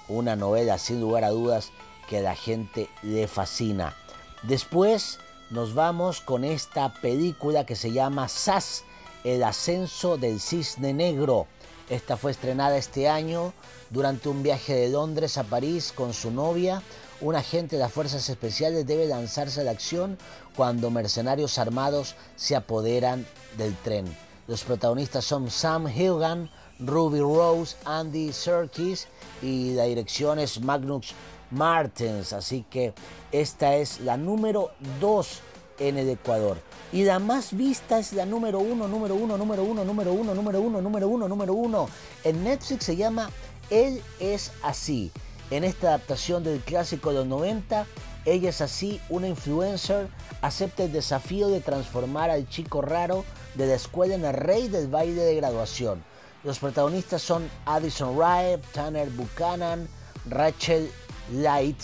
[0.08, 1.72] Una novela sin lugar a dudas
[2.08, 3.94] que a la gente le fascina.
[4.42, 5.18] Después
[5.50, 8.84] nos vamos con esta película que se llama SAS,
[9.24, 11.46] el ascenso del cisne negro.
[11.88, 13.52] Esta fue estrenada este año
[13.90, 16.82] durante un viaje de Londres a París con su novia.
[17.20, 20.18] Un agente de las fuerzas especiales debe lanzarse a la acción
[20.56, 23.26] cuando mercenarios armados se apoderan
[23.56, 24.04] del tren.
[24.48, 29.08] Los protagonistas son Sam Hilgan, Ruby Rose, Andy Serkis
[29.42, 31.14] y la dirección es Magnus
[31.56, 32.32] Martens.
[32.32, 32.94] Así que
[33.32, 35.40] esta es la número 2
[35.78, 36.58] en el Ecuador.
[36.92, 40.60] Y la más vista es la número 1, número 1, número 1, número 1, número
[40.60, 41.88] 1, número 1, número 1.
[42.24, 43.30] En Netflix se llama
[43.70, 45.10] Él es así.
[45.50, 47.86] En esta adaptación del clásico de los 90,
[48.24, 50.08] ella es así, una influencer,
[50.42, 54.88] acepta el desafío de transformar al chico raro de la escuela en el rey del
[54.88, 56.02] baile de graduación.
[56.42, 59.88] Los protagonistas son Addison Rae, Tanner Buchanan,
[60.28, 60.90] Rachel
[61.32, 61.78] Light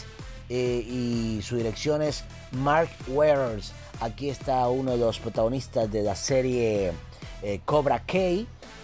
[0.48, 3.72] eh, y su dirección es Mark Wears.
[4.00, 6.92] Aquí está uno de los protagonistas de la serie
[7.42, 8.18] eh, Cobra K,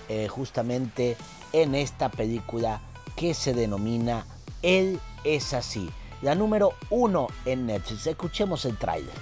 [0.09, 1.17] eh, justamente
[1.53, 2.81] en esta película
[3.17, 4.25] que se denomina
[4.63, 5.91] Él es así.
[6.23, 8.07] La número uno en Netflix.
[8.07, 9.15] Escuchemos el tráiler.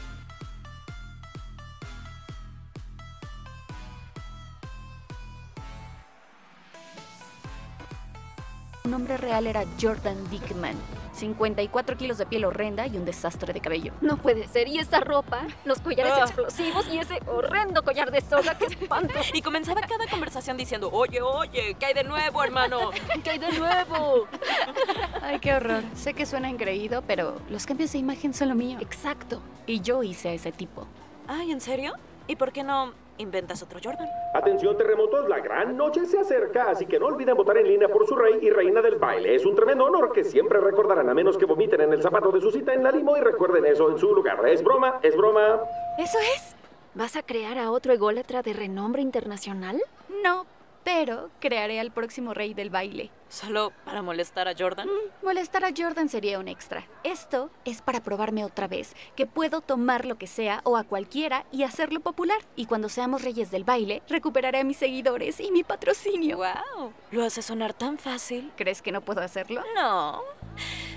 [8.82, 10.95] Su nombre real era Jordan Dickman.
[11.16, 13.92] 54 kilos de piel horrenda y un desastre de cabello.
[14.00, 14.68] No puede ser.
[14.68, 15.42] ¿Y esa ropa?
[15.64, 16.20] Los collares Ah.
[16.22, 18.56] explosivos y ese horrendo collar de soga.
[18.58, 19.14] ¡Qué espanto!
[19.34, 22.90] Y comenzaba cada conversación diciendo, oye, oye, ¿qué hay de nuevo, hermano?
[23.24, 24.26] ¿Qué hay de nuevo?
[25.22, 25.82] Ay, qué horror.
[25.94, 28.78] Sé que suena engreído, pero los cambios de imagen son lo mío.
[28.80, 29.40] Exacto.
[29.66, 30.86] Y yo hice a ese tipo.
[31.26, 31.94] Ay, ¿en serio?
[32.28, 34.08] ¿Y por qué no inventas otro Jordan?
[34.34, 38.06] Atención terremotos, la gran noche se acerca, así que no olviden votar en línea por
[38.06, 39.34] su rey y reina del baile.
[39.34, 42.40] Es un tremendo honor que siempre recordarán a menos que vomiten en el zapato de
[42.40, 44.46] su cita en la limo y recuerden eso en su lugar.
[44.48, 45.60] Es broma, es broma.
[45.98, 46.56] ¿Eso es?
[46.94, 49.80] ¿Vas a crear a otro ególatra de renombre internacional?
[50.22, 50.46] No,
[50.84, 53.10] pero crearé al próximo rey del baile.
[53.28, 54.88] ¿Solo para molestar a Jordan?
[55.22, 56.86] Molestar a Jordan sería un extra.
[57.02, 61.44] Esto es para probarme otra vez que puedo tomar lo que sea o a cualquiera
[61.50, 62.38] y hacerlo popular.
[62.54, 66.36] Y cuando seamos reyes del baile, recuperaré a mis seguidores y mi patrocinio.
[66.36, 66.92] ¡Wow!
[67.10, 68.52] Lo hace sonar tan fácil.
[68.56, 69.62] ¿Crees que no puedo hacerlo?
[69.74, 70.22] No.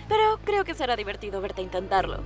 [0.07, 2.19] Pero creo que será divertido verte intentarlo.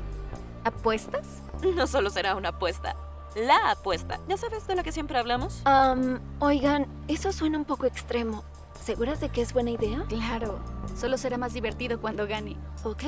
[0.65, 1.41] ¿Apuestas?
[1.75, 2.95] No solo será una apuesta.
[3.35, 4.19] La apuesta.
[4.27, 5.63] ¿Ya sabes de lo que siempre hablamos?
[5.65, 8.43] Um, oigan, eso suena un poco extremo.
[8.83, 10.03] ¿Seguras de que es buena idea?
[10.09, 10.59] Claro.
[10.97, 12.57] Solo será más divertido cuando gane.
[12.83, 13.03] ¿Ok?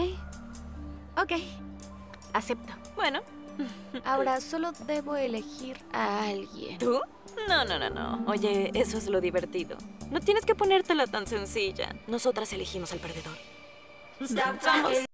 [1.17, 1.33] Ok.
[2.31, 2.71] Acepto.
[2.95, 3.19] Bueno.
[4.05, 6.77] Ahora solo debo elegir a alguien.
[6.77, 7.01] ¿Tú?
[7.49, 8.23] No, no, no, no.
[8.25, 9.77] Oye, eso es lo divertido.
[10.11, 11.93] No tienes que ponértela tan sencilla.
[12.07, 13.37] Nosotras elegimos al perdedor.
[14.19, 15.05] Vamos.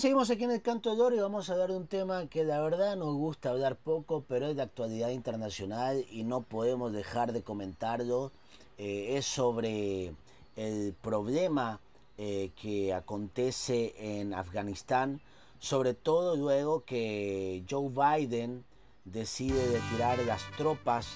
[0.00, 2.42] Seguimos aquí en el Canto de Oro y vamos a hablar de un tema que
[2.42, 7.34] la verdad nos gusta hablar poco, pero es de actualidad internacional y no podemos dejar
[7.34, 8.32] de comentarlo.
[8.78, 10.14] Eh, es sobre
[10.56, 11.80] el problema
[12.16, 15.20] eh, que acontece en Afganistán,
[15.58, 18.64] sobre todo luego que Joe Biden
[19.04, 21.08] decide retirar las tropas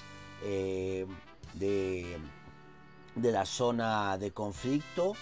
[0.43, 1.07] eh,
[1.55, 2.19] de,
[3.15, 5.13] de la zona de conflicto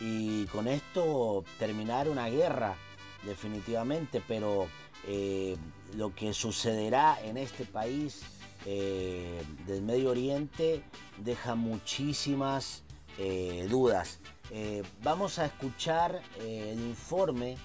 [0.00, 2.78] y con esto terminar una guerra
[3.22, 4.68] definitivamente, pero
[5.06, 5.56] eh,
[5.96, 8.22] lo que sucederá en este país
[8.66, 10.82] eh, del Medio Oriente
[11.18, 12.82] deja muchísimas
[13.18, 14.20] eh, dudas.
[15.04, 17.56] Vamos a escuchar el informe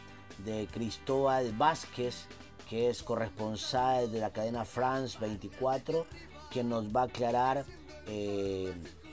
[0.45, 2.27] de Cristóbal Vázquez,
[2.69, 6.05] que es corresponsal de la cadena France 24,
[6.51, 7.65] que nos va a aclarar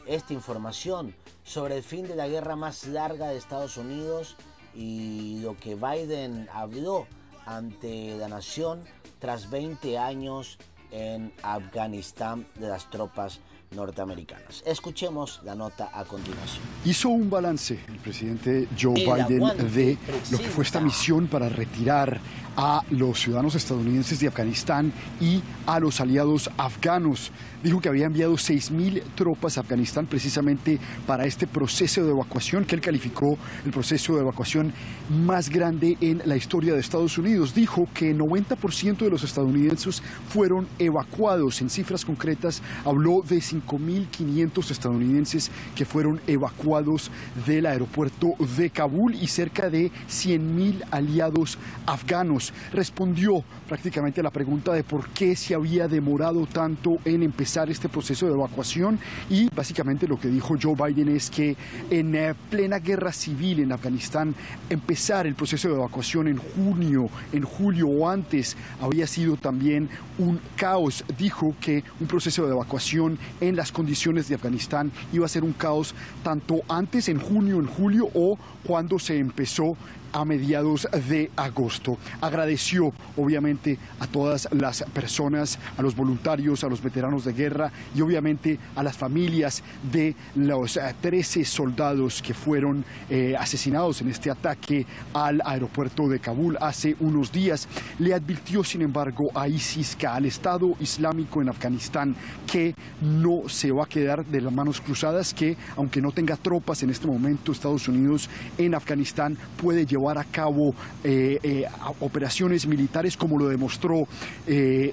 [0.06, 1.14] esta información
[1.44, 4.36] sobre el fin de la guerra más larga de Estados Unidos
[4.74, 7.06] y lo que Biden habló
[7.46, 8.80] ante la nación
[9.18, 10.58] tras 20 años
[10.90, 13.40] en Afganistán de las tropas
[13.74, 14.62] norteamericanas.
[14.66, 16.62] Escuchemos la nota a continuación.
[16.84, 19.98] Hizo un balance el presidente Joe El Biden de
[20.30, 22.20] lo que fue esta misión para retirar
[22.56, 27.30] a los ciudadanos estadounidenses de Afganistán y a los aliados afganos.
[27.62, 32.74] Dijo que había enviado 6.000 tropas a Afganistán precisamente para este proceso de evacuación que
[32.74, 34.72] él calificó el proceso de evacuación
[35.10, 37.54] más grande en la historia de Estados Unidos.
[37.54, 41.60] Dijo que 90% de los estadounidenses fueron evacuados.
[41.60, 47.10] En cifras concretas habló de 5.500 estadounidenses que fueron evacuados
[47.46, 52.41] del aeropuerto de Kabul y cerca de 100.000 aliados afganos.
[52.72, 57.88] Respondió prácticamente a la pregunta de por qué se había demorado tanto en empezar este
[57.88, 58.98] proceso de evacuación
[59.30, 61.56] y básicamente lo que dijo Joe Biden es que
[61.90, 64.34] en eh, plena guerra civil en Afganistán
[64.70, 69.88] empezar el proceso de evacuación en junio, en julio o antes había sido también
[70.18, 71.04] un caos.
[71.18, 75.52] Dijo que un proceso de evacuación en las condiciones de Afganistán iba a ser un
[75.52, 79.76] caos tanto antes en junio, en julio o cuando se empezó
[80.12, 81.98] a mediados de agosto.
[82.20, 88.00] Agradeció obviamente a todas las personas, a los voluntarios, a los veteranos de guerra y
[88.00, 94.30] obviamente a las familias de los eh, 13 soldados que fueron eh, asesinados en este
[94.30, 97.68] ataque al aeropuerto de Kabul hace unos días.
[97.98, 102.14] Le advirtió, sin embargo, a ISIS, que al Estado Islámico en Afganistán,
[102.50, 106.82] que no se va a quedar de las manos cruzadas, que aunque no tenga tropas
[106.82, 110.74] en este momento Estados Unidos en Afganistán, puede llevar a cabo
[111.04, 111.64] eh, eh,
[112.00, 114.06] operaciones militares como lo demostró
[114.46, 114.92] eh,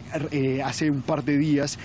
[0.64, 1.78] hace un par de días,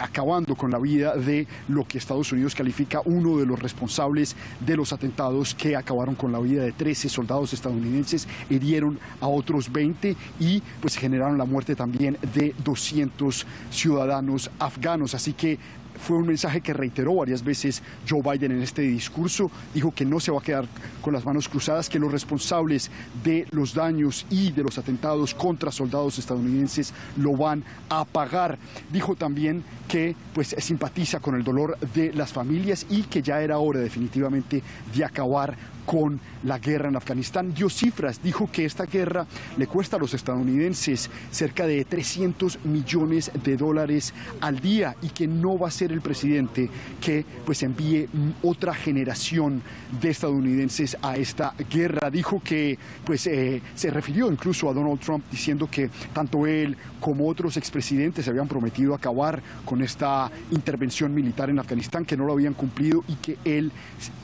[0.00, 4.76] acabando con la vida de lo que Estados Unidos califica uno de los responsables de
[4.76, 10.16] los atentados que acabaron con la vida de 13 soldados estadounidenses, hirieron a otros 20
[10.40, 15.14] y pues generaron la muerte también de 200 ciudadanos afganos.
[15.14, 15.58] Así que
[15.98, 19.50] fue un mensaje que reiteró varias veces Joe Biden en este discurso.
[19.74, 20.66] Dijo que no se va a quedar
[21.02, 22.90] con las manos cruzadas, que los responsables
[23.22, 28.58] de los daños y de los atentados contra soldados estadounidenses lo van a pagar.
[28.90, 33.58] Dijo también que pues simpatiza con el dolor de las familias y que ya era
[33.58, 34.62] hora definitivamente
[34.94, 35.56] de acabar
[35.88, 37.54] con la guerra en Afganistán.
[37.54, 43.30] Dio cifras, dijo que esta guerra le cuesta a los estadounidenses cerca de 300 millones
[43.42, 44.12] de dólares
[44.42, 46.68] al día y que no va a ser el presidente
[47.00, 48.06] que pues envíe
[48.42, 49.62] otra generación
[49.98, 52.10] de estadounidenses a esta guerra.
[52.10, 57.26] Dijo que pues eh, se refirió incluso a Donald Trump diciendo que tanto él como
[57.26, 62.52] otros expresidentes habían prometido acabar con esta intervención militar en Afganistán, que no lo habían
[62.52, 63.72] cumplido y que él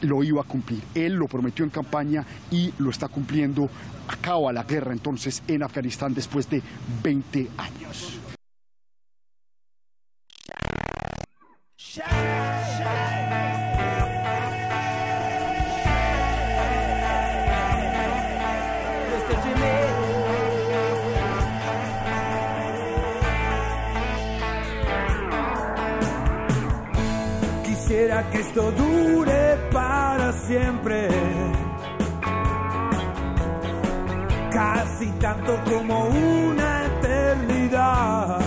[0.02, 0.82] lo iba a cumplir.
[0.94, 3.68] Él lo prometió en campaña y lo está cumpliendo.
[4.08, 6.62] Acaba la guerra entonces en Afganistán después de
[7.02, 8.18] 20 años.
[27.64, 29.33] Quisiera que esto dure
[30.46, 31.08] siempre.
[34.52, 38.40] Casi tanto como una eternidad.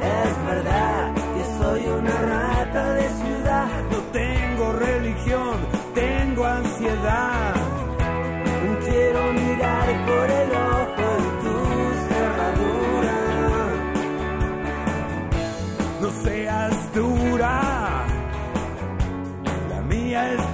[0.00, 3.31] Es verdad que soy una rata de ciudad.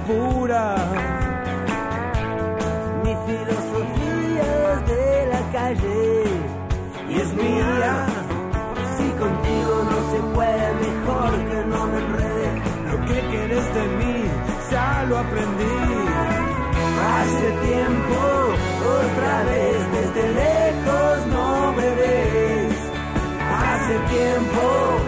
[0.09, 0.75] pura.
[3.03, 6.23] Mi filosofía es de la calle
[7.09, 7.93] y es mía.
[8.95, 12.49] Si contigo no se puede, mejor que no me enrede.
[12.89, 14.17] Lo que quieres de mí,
[14.71, 15.77] ya lo aprendí.
[17.11, 18.19] Hace tiempo,
[19.01, 22.77] otra vez, desde lejos no me ves.
[23.63, 24.98] Hace tiempo.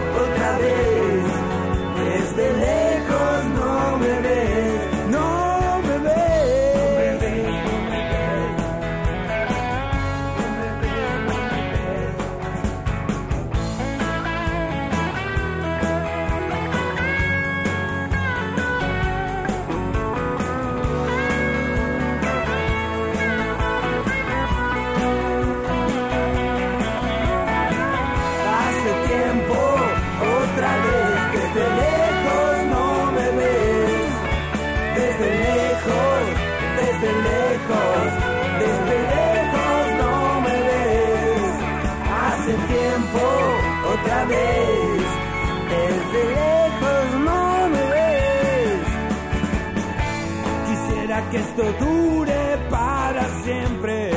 [51.30, 54.10] Que esto dure para siempre.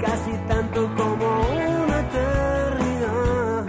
[0.00, 1.26] casi tanto como
[1.84, 3.64] una eternidad.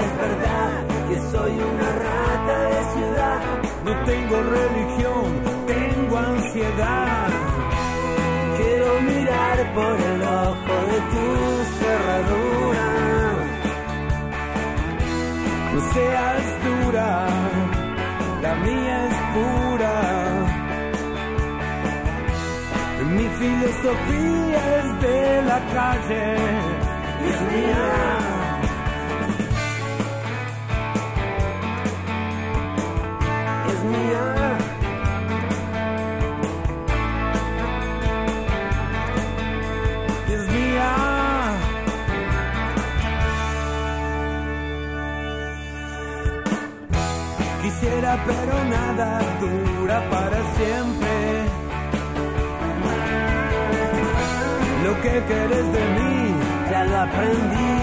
[0.00, 0.72] Es verdad
[1.08, 3.40] que soy una rata de ciudad.
[3.84, 5.26] No tengo religión,
[5.66, 7.28] tengo ansiedad.
[8.56, 11.26] Quiero mirar por el ojo de tu
[11.78, 12.88] cerradura.
[15.74, 16.55] No seas
[18.42, 19.96] la mía es pura.
[23.16, 26.36] Mi filosofía es de la calle
[27.24, 28.25] y es mía.
[48.24, 51.16] Pero nada dura para siempre.
[54.84, 56.34] Lo que querés de mí,
[56.70, 57.76] ya lo aprendí.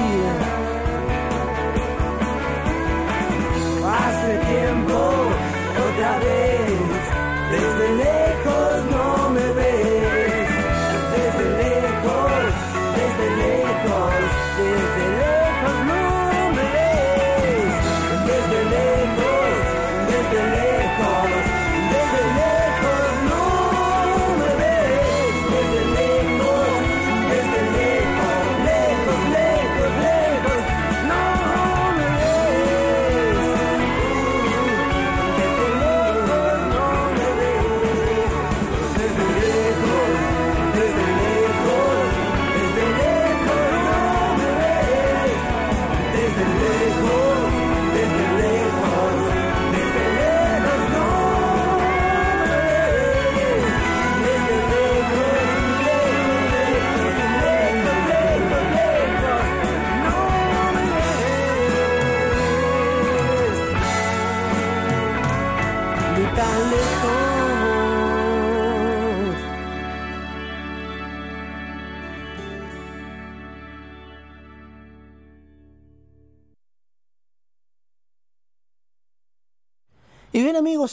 [3.86, 5.00] Hace tiempo,
[5.88, 7.04] otra vez,
[7.52, 9.13] desde lejos no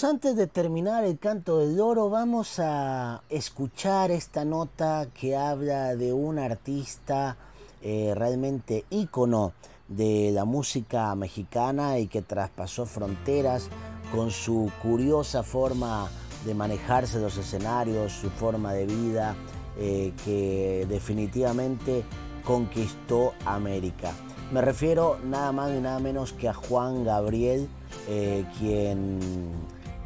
[0.04, 6.12] antes de terminar el canto del loro, vamos a escuchar esta nota que habla de
[6.12, 7.36] un artista
[7.82, 9.52] eh, realmente ícono
[9.88, 13.68] de la música mexicana y que traspasó fronteras
[14.14, 16.08] con su curiosa forma
[16.44, 19.34] de manejarse los escenarios, su forma de vida,
[19.78, 22.04] eh, que definitivamente
[22.44, 24.12] conquistó América.
[24.52, 27.68] Me refiero nada más y nada menos que a Juan Gabriel,
[28.08, 29.20] eh, quien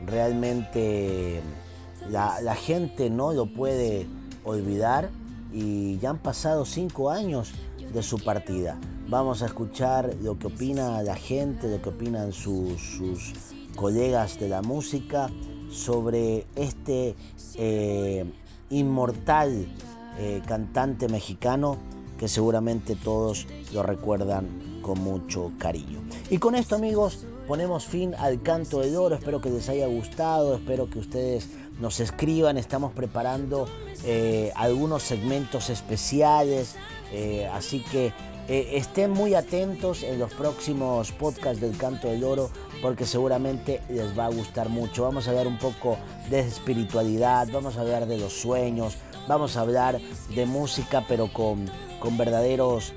[0.06, 1.40] realmente
[2.10, 4.06] la, gente no lo puede
[4.44, 5.10] olvidar
[5.52, 7.52] y ya han pasado cinco años
[7.92, 8.78] de su partida.
[9.08, 13.32] Vamos a escuchar lo que opina la gente, lo que opinan sus, sus
[13.76, 15.30] colegas de la música
[15.70, 17.14] sobre este
[17.56, 18.24] eh,
[18.70, 19.66] inmortal
[20.18, 21.76] eh, cantante mexicano
[22.18, 26.00] que seguramente todos lo recuerdan con mucho cariño.
[26.30, 30.54] Y con esto amigos ponemos fin al canto de oro, espero que les haya gustado,
[30.54, 31.48] espero que ustedes
[31.80, 33.66] nos escriban, estamos preparando
[34.04, 36.76] eh, algunos segmentos especiales,
[37.12, 38.12] eh, así que
[38.48, 42.50] eh, estén muy atentos en los próximos podcasts del Canto del Oro
[42.82, 45.04] porque seguramente les va a gustar mucho.
[45.04, 45.96] Vamos a hablar un poco
[46.28, 48.96] de espiritualidad, vamos a hablar de los sueños,
[49.26, 50.00] vamos a hablar
[50.34, 52.92] de música pero con, con verdaderos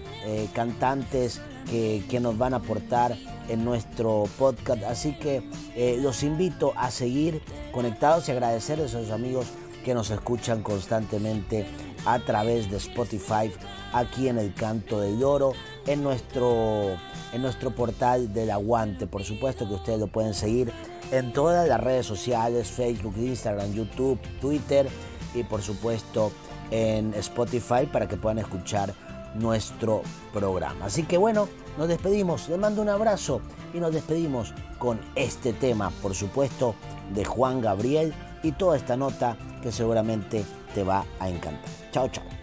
[0.54, 3.16] cantantes que, nos van a aportar
[3.50, 4.84] en nuestro podcast.
[4.84, 5.44] Así que
[5.76, 7.42] eh, los invito a seguir
[7.72, 9.48] conectados y agradecer a esos amigos
[9.84, 11.66] que nos escuchan constantemente
[12.06, 13.52] a través de Spotify,
[13.94, 15.54] aquí en el Canto del Oro,
[15.86, 16.98] en nuestro,
[17.34, 19.08] en nuestro portal del Aguante.
[19.08, 20.72] Por supuesto que ustedes lo pueden seguir
[21.12, 24.88] en todas las redes sociales, Facebook, Instagram, YouTube, Twitter
[25.34, 26.32] y por supuesto
[26.72, 28.94] en Spotify para que puedan escuchar
[29.40, 30.02] nuestro
[30.34, 30.86] programa.
[30.86, 31.48] Así que bueno,
[31.78, 33.42] nos despedimos, les mando un abrazo
[33.74, 36.76] y nos despedimos con este tema, por supuesto,
[37.14, 41.70] de Juan Gabriel y toda esta nota que seguramente te va a encantar.
[41.92, 42.37] Chao, chao.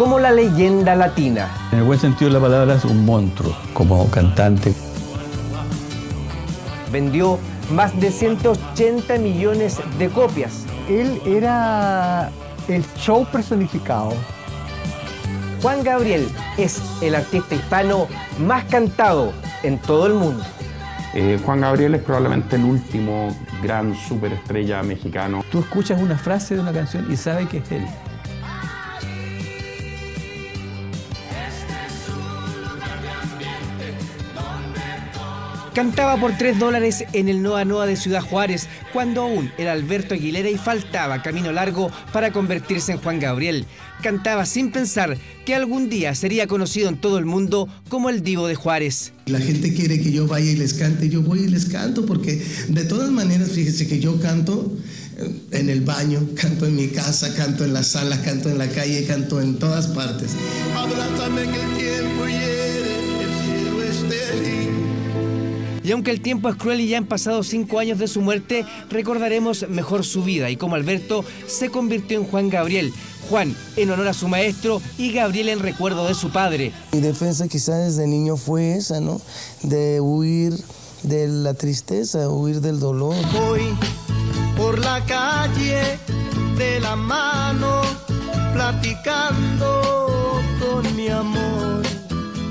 [0.00, 1.50] Como la leyenda latina.
[1.72, 4.72] En el buen sentido de la palabra es un monstruo como cantante.
[6.90, 7.38] Vendió
[7.70, 10.64] más de 180 millones de copias.
[10.88, 12.30] Él era
[12.66, 14.14] el show personificado.
[15.60, 18.06] Juan Gabriel es el artista hispano
[18.38, 20.42] más cantado en todo el mundo.
[21.12, 25.44] Eh, Juan Gabriel es probablemente el último gran superestrella mexicano.
[25.52, 27.86] Tú escuchas una frase de una canción y sabes que es él.
[35.74, 40.14] Cantaba por 3 dólares en el Noa Noa de Ciudad Juárez, cuando aún era Alberto
[40.14, 43.66] Aguilera y faltaba camino largo para convertirse en Juan Gabriel.
[44.02, 45.16] Cantaba sin pensar
[45.46, 49.12] que algún día sería conocido en todo el mundo como el Divo de Juárez.
[49.26, 52.44] La gente quiere que yo vaya y les cante, yo voy y les canto, porque
[52.68, 54.76] de todas maneras, fíjese que yo canto
[55.18, 58.68] eh, en el baño, canto en mi casa, canto en la sala, canto en la
[58.68, 60.32] calle, canto en todas partes.
[60.74, 62.19] Abrázame que el tiempo
[65.82, 68.66] Y aunque el tiempo es cruel y ya han pasado cinco años de su muerte,
[68.90, 72.92] recordaremos mejor su vida y cómo Alberto se convirtió en Juan Gabriel.
[73.28, 76.72] Juan en honor a su maestro y Gabriel en recuerdo de su padre.
[76.92, 79.20] Mi defensa quizás desde niño fue esa, ¿no?
[79.62, 80.54] De huir
[81.02, 83.14] de la tristeza, huir del dolor.
[83.32, 83.62] Voy
[84.56, 85.98] por la calle
[86.58, 87.82] de la mano,
[88.52, 91.59] platicando con mi amor.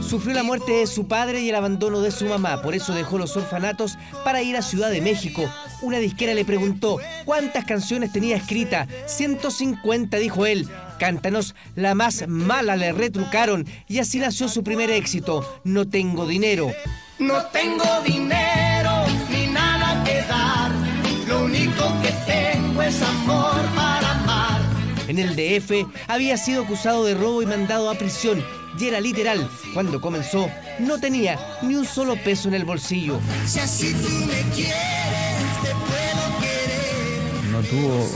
[0.10, 3.20] Sufrió la muerte de su padre y el abandono de su mamá, por eso dejó
[3.20, 5.48] los orfanatos para ir a Ciudad de México.
[5.84, 8.88] Una disquera le preguntó cuántas canciones tenía escrita.
[9.06, 10.68] 150, dijo él.
[10.98, 16.72] Cántanos, la más mala le retrucaron y así nació su primer éxito, No tengo dinero.
[17.20, 20.72] No tengo dinero ni nada que dar,
[21.28, 23.49] lo único que tengo es amor.
[25.20, 28.44] En el DF había sido acusado de robo y mandado a prisión
[28.80, 29.50] y era literal.
[29.74, 33.20] Cuando comenzó, no tenía ni un solo peso en el bolsillo.
[33.46, 34.74] Si así tú me quieres,
[35.62, 37.52] te puedo querer.
[37.52, 38.08] No tuvo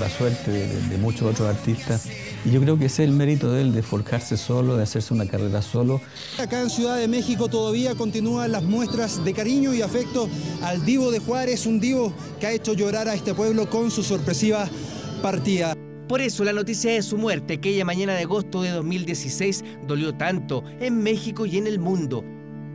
[0.00, 2.06] la suerte de, de- de muchos otros artistas.
[2.44, 5.12] Y yo creo que ese es el mérito de él, de forjarse solo, de hacerse
[5.14, 6.00] una carrera solo.
[6.38, 10.28] Acá en Ciudad de México todavía continúan las muestras de cariño y afecto
[10.62, 14.02] al Divo de Juárez, un Divo que ha hecho llorar a este pueblo con su
[14.02, 14.68] sorpresiva
[15.22, 15.74] partida.
[16.10, 20.64] Por eso la noticia de su muerte, aquella mañana de agosto de 2016, dolió tanto
[20.80, 22.24] en México y en el mundo.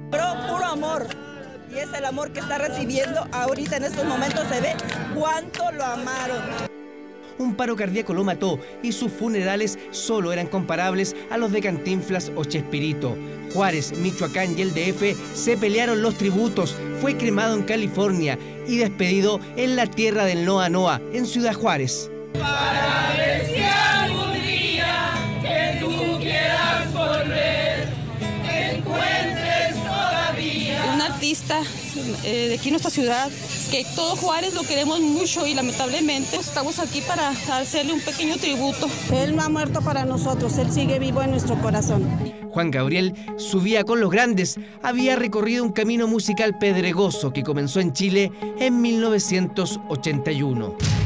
[0.10, 1.06] Pero puro amor.
[1.70, 4.48] Y es el amor que está recibiendo ahorita en estos momentos.
[4.48, 4.74] Se ve
[5.14, 6.44] cuánto lo amaron.
[7.38, 12.32] Un paro cardíaco lo mató y sus funerales solo eran comparables a los de Cantinflas
[12.38, 13.18] o Chespirito.
[13.54, 19.42] Juárez, Michoacán y el DF se pelearon los tributos, fue cremado en California y despedido
[19.58, 22.10] en la tierra del Noa Noa, en Ciudad Juárez.
[22.40, 27.90] Para ver si algún día que tú quieras volver,
[28.48, 30.92] encuentres todavía.
[30.94, 31.62] Un artista
[32.24, 33.30] eh, de aquí en nuestra ciudad,
[33.72, 38.88] que todo Juárez lo queremos mucho y lamentablemente estamos aquí para hacerle un pequeño tributo.
[39.14, 42.04] Él no ha muerto para nosotros, él sigue vivo en nuestro corazón.
[42.52, 47.94] Juan Gabriel subía con los grandes, había recorrido un camino musical pedregoso que comenzó en
[47.94, 51.05] Chile en 1981.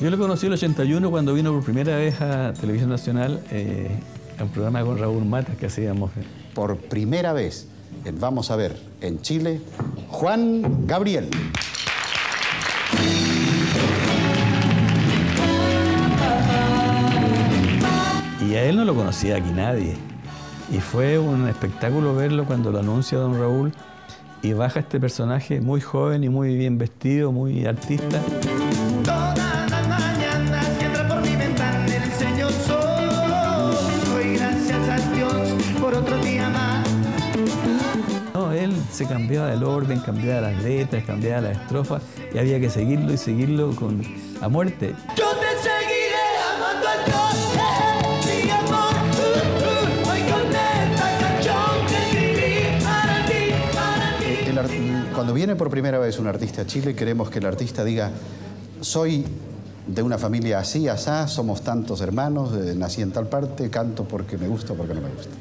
[0.00, 3.90] Yo lo conocí en el 81 cuando vino por primera vez a Televisión Nacional eh,
[4.38, 6.12] a un programa con Raúl Matas que hacíamos.
[6.54, 7.66] Por primera vez
[8.04, 9.60] en Vamos a ver en Chile,
[10.08, 11.28] Juan Gabriel.
[18.48, 19.96] Y a él no lo conocía aquí nadie.
[20.72, 23.72] Y fue un espectáculo verlo cuando lo anuncia don Raúl
[24.42, 28.20] y baja este personaje muy joven y muy bien vestido, muy artista.
[29.04, 32.48] Todas las mañanas que entra por mi ventana el.
[34.36, 35.32] Gracias a Dios
[35.80, 36.86] por otro día más.
[38.34, 42.02] No, él se cambiaba el orden, cambiaba las letras, cambiaba las estrofas
[42.32, 44.02] y había que seguirlo y seguirlo con
[44.40, 44.94] a muerte.
[45.16, 45.27] Yo
[55.18, 58.12] cuando viene por primera vez un artista a Chile, queremos que el artista diga,
[58.80, 59.24] soy
[59.84, 64.38] de una familia así, asá, somos tantos hermanos, eh, nací en tal parte, canto porque
[64.38, 65.32] me gusta o porque no me gusta.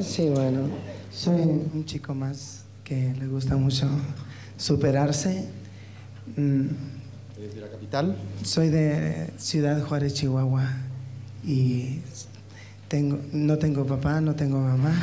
[0.00, 0.68] Sí, bueno,
[1.12, 3.88] soy un chico más que le gusta mucho
[4.56, 5.48] superarse.
[6.36, 6.68] Mm,
[7.54, 8.16] ¿De la capital?
[8.44, 10.62] Soy de Ciudad Juárez, Chihuahua.
[11.44, 12.02] Y
[12.86, 14.94] tengo, no tengo papá, no tengo mamá.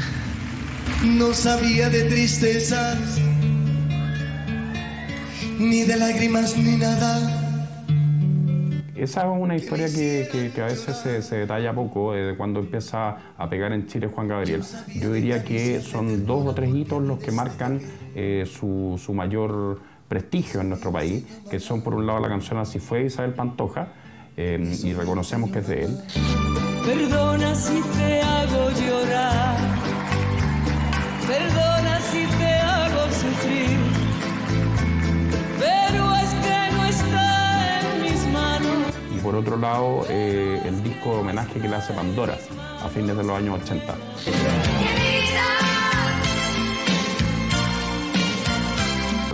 [1.03, 3.19] No sabía de tristezas,
[5.59, 7.41] ni de lágrimas, ni nada.
[8.95, 12.37] Esa es una historia que, que- que a veces se, se detalla poco, eh, de
[12.37, 14.63] cuando empieza a pegar en Chile Juan Gabriel.
[14.95, 17.81] Yo diría que son dos o tres hitos los que marcan
[18.15, 22.57] eh, su, su mayor prestigio en nuestro país, que son por un lado la canción
[22.59, 23.89] Así fue de Isabel Pantoja,
[24.37, 25.97] eh, y reconocemos que es de él.
[26.85, 29.57] Perdona si te hago llorar.
[31.27, 31.64] Perdona
[39.25, 42.37] por otro lado, eh, el disco de homenaje que le hace Pandora
[42.83, 43.95] a fines de los años 80.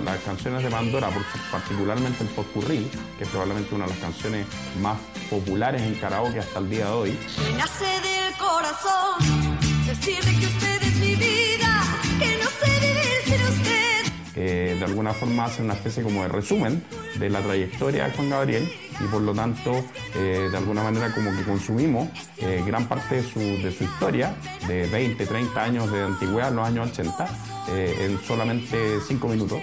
[0.05, 1.09] Las canciones de Pandora,
[1.51, 4.47] particularmente el Popurrí, que es probablemente una de las canciones
[4.81, 4.97] más
[5.29, 7.19] populares en karaoke hasta el día de hoy,
[7.57, 11.83] nace del corazón decirle que usted es mi vida,
[12.17, 14.11] que no sé vivir sin usted.
[14.37, 16.81] eh, de alguna forma hace una especie como de resumen
[17.19, 18.71] de la trayectoria de Juan Gabriel
[19.03, 19.83] y por lo tanto
[20.15, 24.35] eh, de alguna manera como que consumimos eh, gran parte de su, de su historia
[24.67, 27.27] de 20, 30 años de antigüedad los años 80
[27.69, 29.59] eh, en solamente 5 minutos.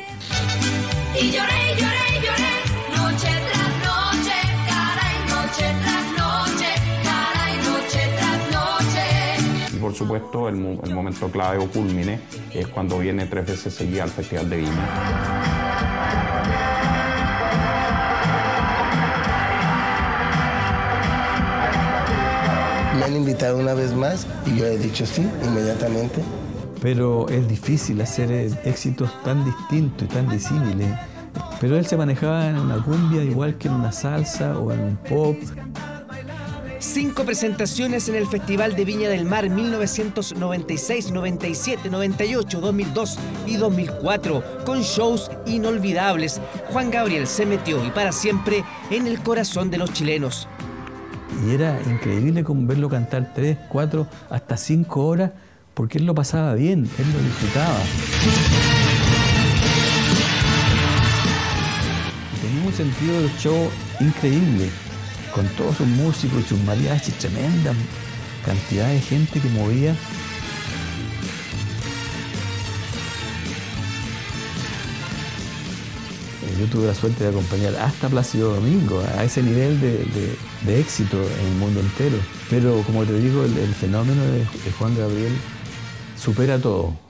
[1.14, 2.50] Y lloré, lloré, lloré,
[2.96, 4.36] noche tras noche,
[4.68, 6.70] caray, noche tras noche,
[7.04, 9.76] caray, noche tras noche.
[9.76, 12.20] Y por supuesto el, el momento clave o culmine
[12.52, 15.48] es cuando viene tres veces seguida al Festival de Viña.
[22.98, 26.20] Me han invitado una vez más y yo he dicho sí inmediatamente.
[26.82, 30.88] Pero es difícil hacer eh, éxitos tan distintos y tan disímiles.
[31.60, 34.96] Pero él se manejaba en una cumbia igual que en una salsa o en un
[34.96, 35.36] pop.
[36.80, 44.64] Cinco presentaciones en el Festival de Viña del Mar 1996, 97, 98, 2002 y 2004,
[44.64, 46.40] con shows inolvidables.
[46.72, 50.48] Juan Gabriel se metió y para siempre en el corazón de los chilenos.
[51.46, 55.30] Y era increíble como verlo cantar tres, cuatro, hasta cinco horas,
[55.74, 57.78] porque él lo pasaba bien, él lo disfrutaba.
[62.42, 63.70] Tenía un sentido del show
[64.00, 64.68] increíble,
[65.34, 67.72] con todos sus músicos y sus mariachis, tremenda
[68.44, 69.94] cantidad de gente que movía.
[76.58, 81.16] Yo tuve la suerte de acompañar hasta Plácido Domingo, a ese nivel de- de éxito
[81.40, 82.16] en el mundo entero.
[82.50, 85.32] Pero como te digo, el, el fenómeno de, de Juan Gabriel
[86.16, 87.07] supera todo.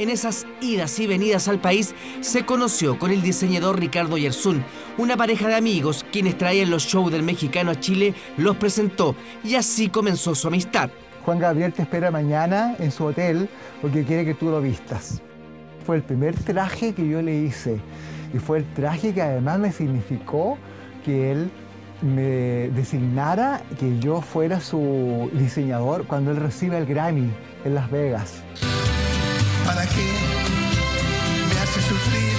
[0.00, 4.64] En esas idas y venidas al país se conoció con el diseñador Ricardo Yersun,
[4.96, 9.14] una pareja de amigos quienes traían los shows del mexicano a Chile, los presentó
[9.44, 10.88] y así comenzó su amistad.
[11.26, 13.46] Juan Gabriel te espera mañana en su hotel
[13.82, 15.20] porque quiere que tú lo vistas.
[15.84, 17.78] Fue el primer traje que yo le hice
[18.32, 20.56] y fue el traje que además me significó
[21.04, 21.50] que él
[22.00, 27.30] me designara que yo fuera su diseñador cuando él reciba el Grammy
[27.66, 28.42] en Las Vegas.
[29.70, 30.12] ¿Para qué
[31.48, 32.32] me hace sufrir?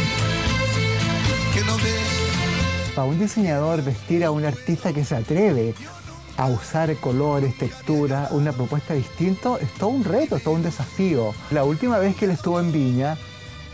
[1.53, 5.73] Que no ves Para un diseñador vestir a un artista que se atreve
[6.35, 11.33] a usar colores, textura, una propuesta distinta, es todo un reto, es todo un desafío.
[11.51, 13.17] La última vez que él estuvo en Viña,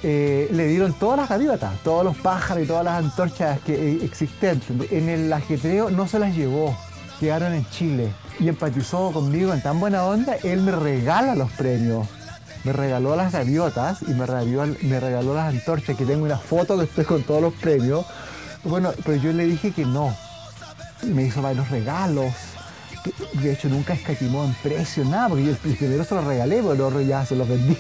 [0.04, 4.00] eh, le dieron todas las gaviotas, todos los pájaros y todas las antorchas que, eh,
[4.04, 4.70] existentes.
[4.92, 6.78] En el ajetreo no se las llevó,
[7.20, 8.14] quedaron en Chile.
[8.40, 12.08] Y empatizó conmigo en tan buena onda, él me regala los premios.
[12.68, 16.78] Me regaló las gaviotas y me regaló, me regaló las antorchas, que tengo una foto
[16.78, 18.06] que estoy con todos los premios.
[18.66, 20.14] Bueno, pero yo le dije que no.
[21.04, 22.34] Me hizo varios regalos.
[23.36, 27.00] De hecho, nunca escatimó en precio, nada, porque yo el primero se los regalé, pero
[27.00, 27.78] el ya se los vendí.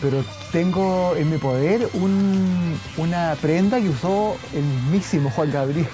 [0.00, 5.86] Pero tengo en mi poder un- una prenda que usó el mismísimo Juan Gabriel.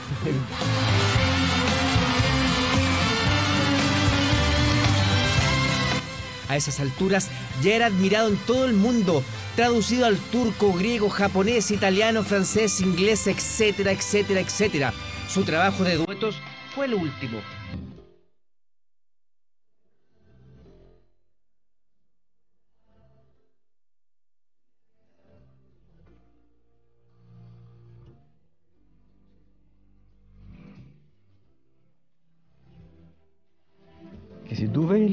[6.49, 7.29] A esas alturas
[7.63, 9.23] ya era admirado en todo el mundo,
[9.57, 14.95] traducido al turco, griego, japonés, italiano, francés, inglés, etcétera, etcétera, etcétera.
[15.29, 16.41] Su trabajo de duetos
[16.75, 17.41] fue el último.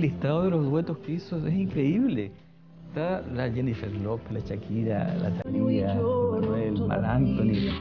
[0.06, 2.32] Listado de los duetos que hizo, es increíble.
[2.90, 7.73] Está la Jennifer Lopez, la Shakira, la Thalía, Manuel, Mar Anthony.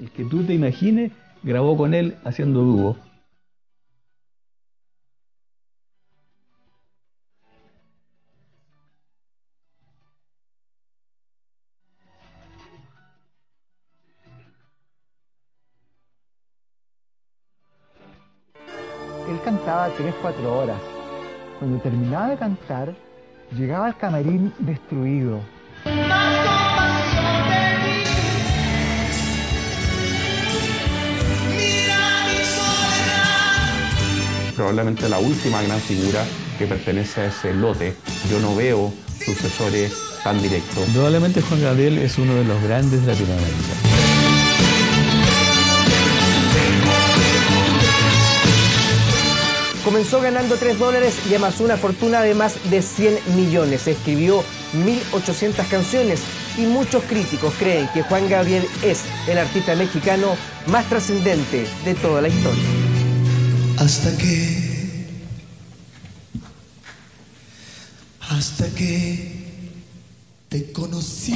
[0.00, 1.12] El que tú te imagines,
[1.42, 2.96] grabó con él haciendo dúo.
[22.18, 22.94] Terminaba de cantar,
[23.56, 25.40] llegaba al camarín destruido.
[34.56, 36.24] Probablemente la última gran figura
[36.58, 37.94] que pertenece a ese lote.
[38.28, 38.92] Yo no veo
[39.24, 39.92] sucesores
[40.24, 40.84] tan directos.
[40.92, 44.07] Probablemente Juan Gabriel es uno de los grandes de Latinoamérica.
[49.88, 53.86] Comenzó ganando 3 dólares y amasó una fortuna de más de 100 millones.
[53.86, 54.44] Escribió
[54.74, 56.20] 1.800 canciones
[56.58, 60.36] y muchos críticos creen que Juan Gabriel es el artista mexicano
[60.66, 62.64] más trascendente de toda la historia.
[63.78, 65.06] Hasta que.
[68.28, 69.46] Hasta que
[70.50, 71.32] te conocí.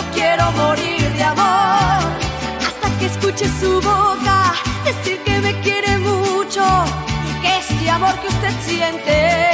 [0.00, 2.00] No quiero morir de amor.
[2.66, 4.52] Hasta que escuche su boca
[4.84, 6.62] decir que me quiere mucho
[7.28, 9.50] y que este amor que usted siente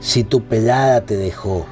[0.00, 1.64] Si tu pelada te dejó,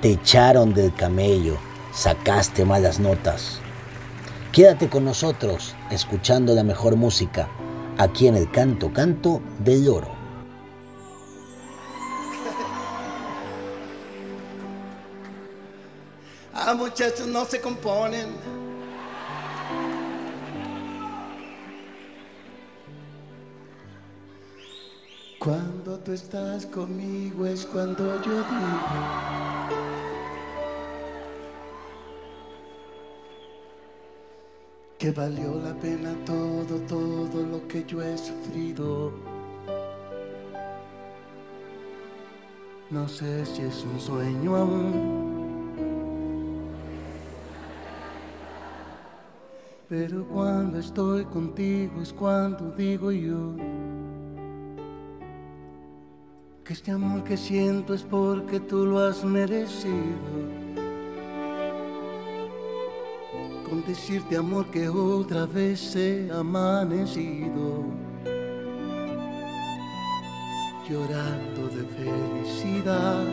[0.00, 1.56] te echaron del camello,
[1.92, 3.60] sacaste malas notas.
[4.52, 7.48] Quédate con nosotros escuchando la mejor música
[7.98, 10.16] aquí en el Canto Canto del Oro.
[16.54, 18.67] Ah, muchachos, no se componen.
[25.48, 28.88] Cuando tú estás conmigo es cuando yo digo.
[34.98, 39.10] Que valió la pena todo, todo lo que yo he sufrido.
[42.90, 45.38] No sé si es un sueño aún.
[49.88, 53.54] Pero cuando estoy contigo es cuando digo yo
[56.68, 59.94] que este amor que siento es porque tú lo has merecido.
[63.66, 67.86] Con decirte amor que otra vez he amanecido,
[70.86, 73.24] llorando de felicidad.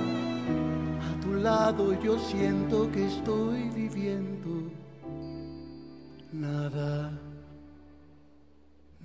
[1.10, 4.72] A tu lado yo siento que estoy viviendo
[6.32, 7.12] nada,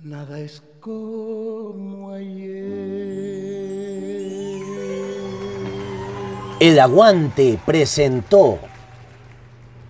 [0.01, 3.50] nada es como ayer.
[6.61, 8.59] El Aguante presentó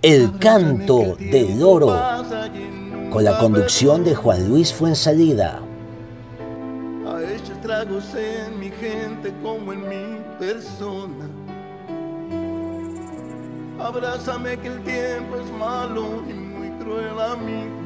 [0.02, 1.94] El Canto del Oro
[3.10, 5.60] con la conducción de Juan Luis Fuensalida.
[7.06, 11.30] Ha hecho estragos en mi gente como en mi persona.
[13.78, 17.82] Abrázame que el tiempo es malo y muy cruel amigo.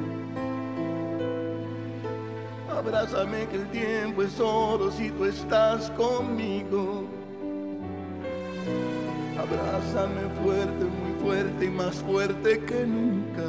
[2.70, 7.25] Abrázame que el tiempo es oro si tú estás conmigo.
[9.38, 13.44] Abrázame fuerte, muy fuerte y más fuerte que nunca.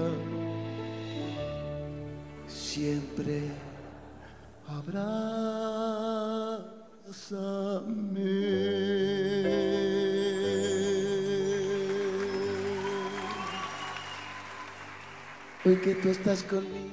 [2.46, 3.42] Siempre
[4.68, 5.06] abrázame.
[15.64, 16.85] Hoy que tú estás conmigo.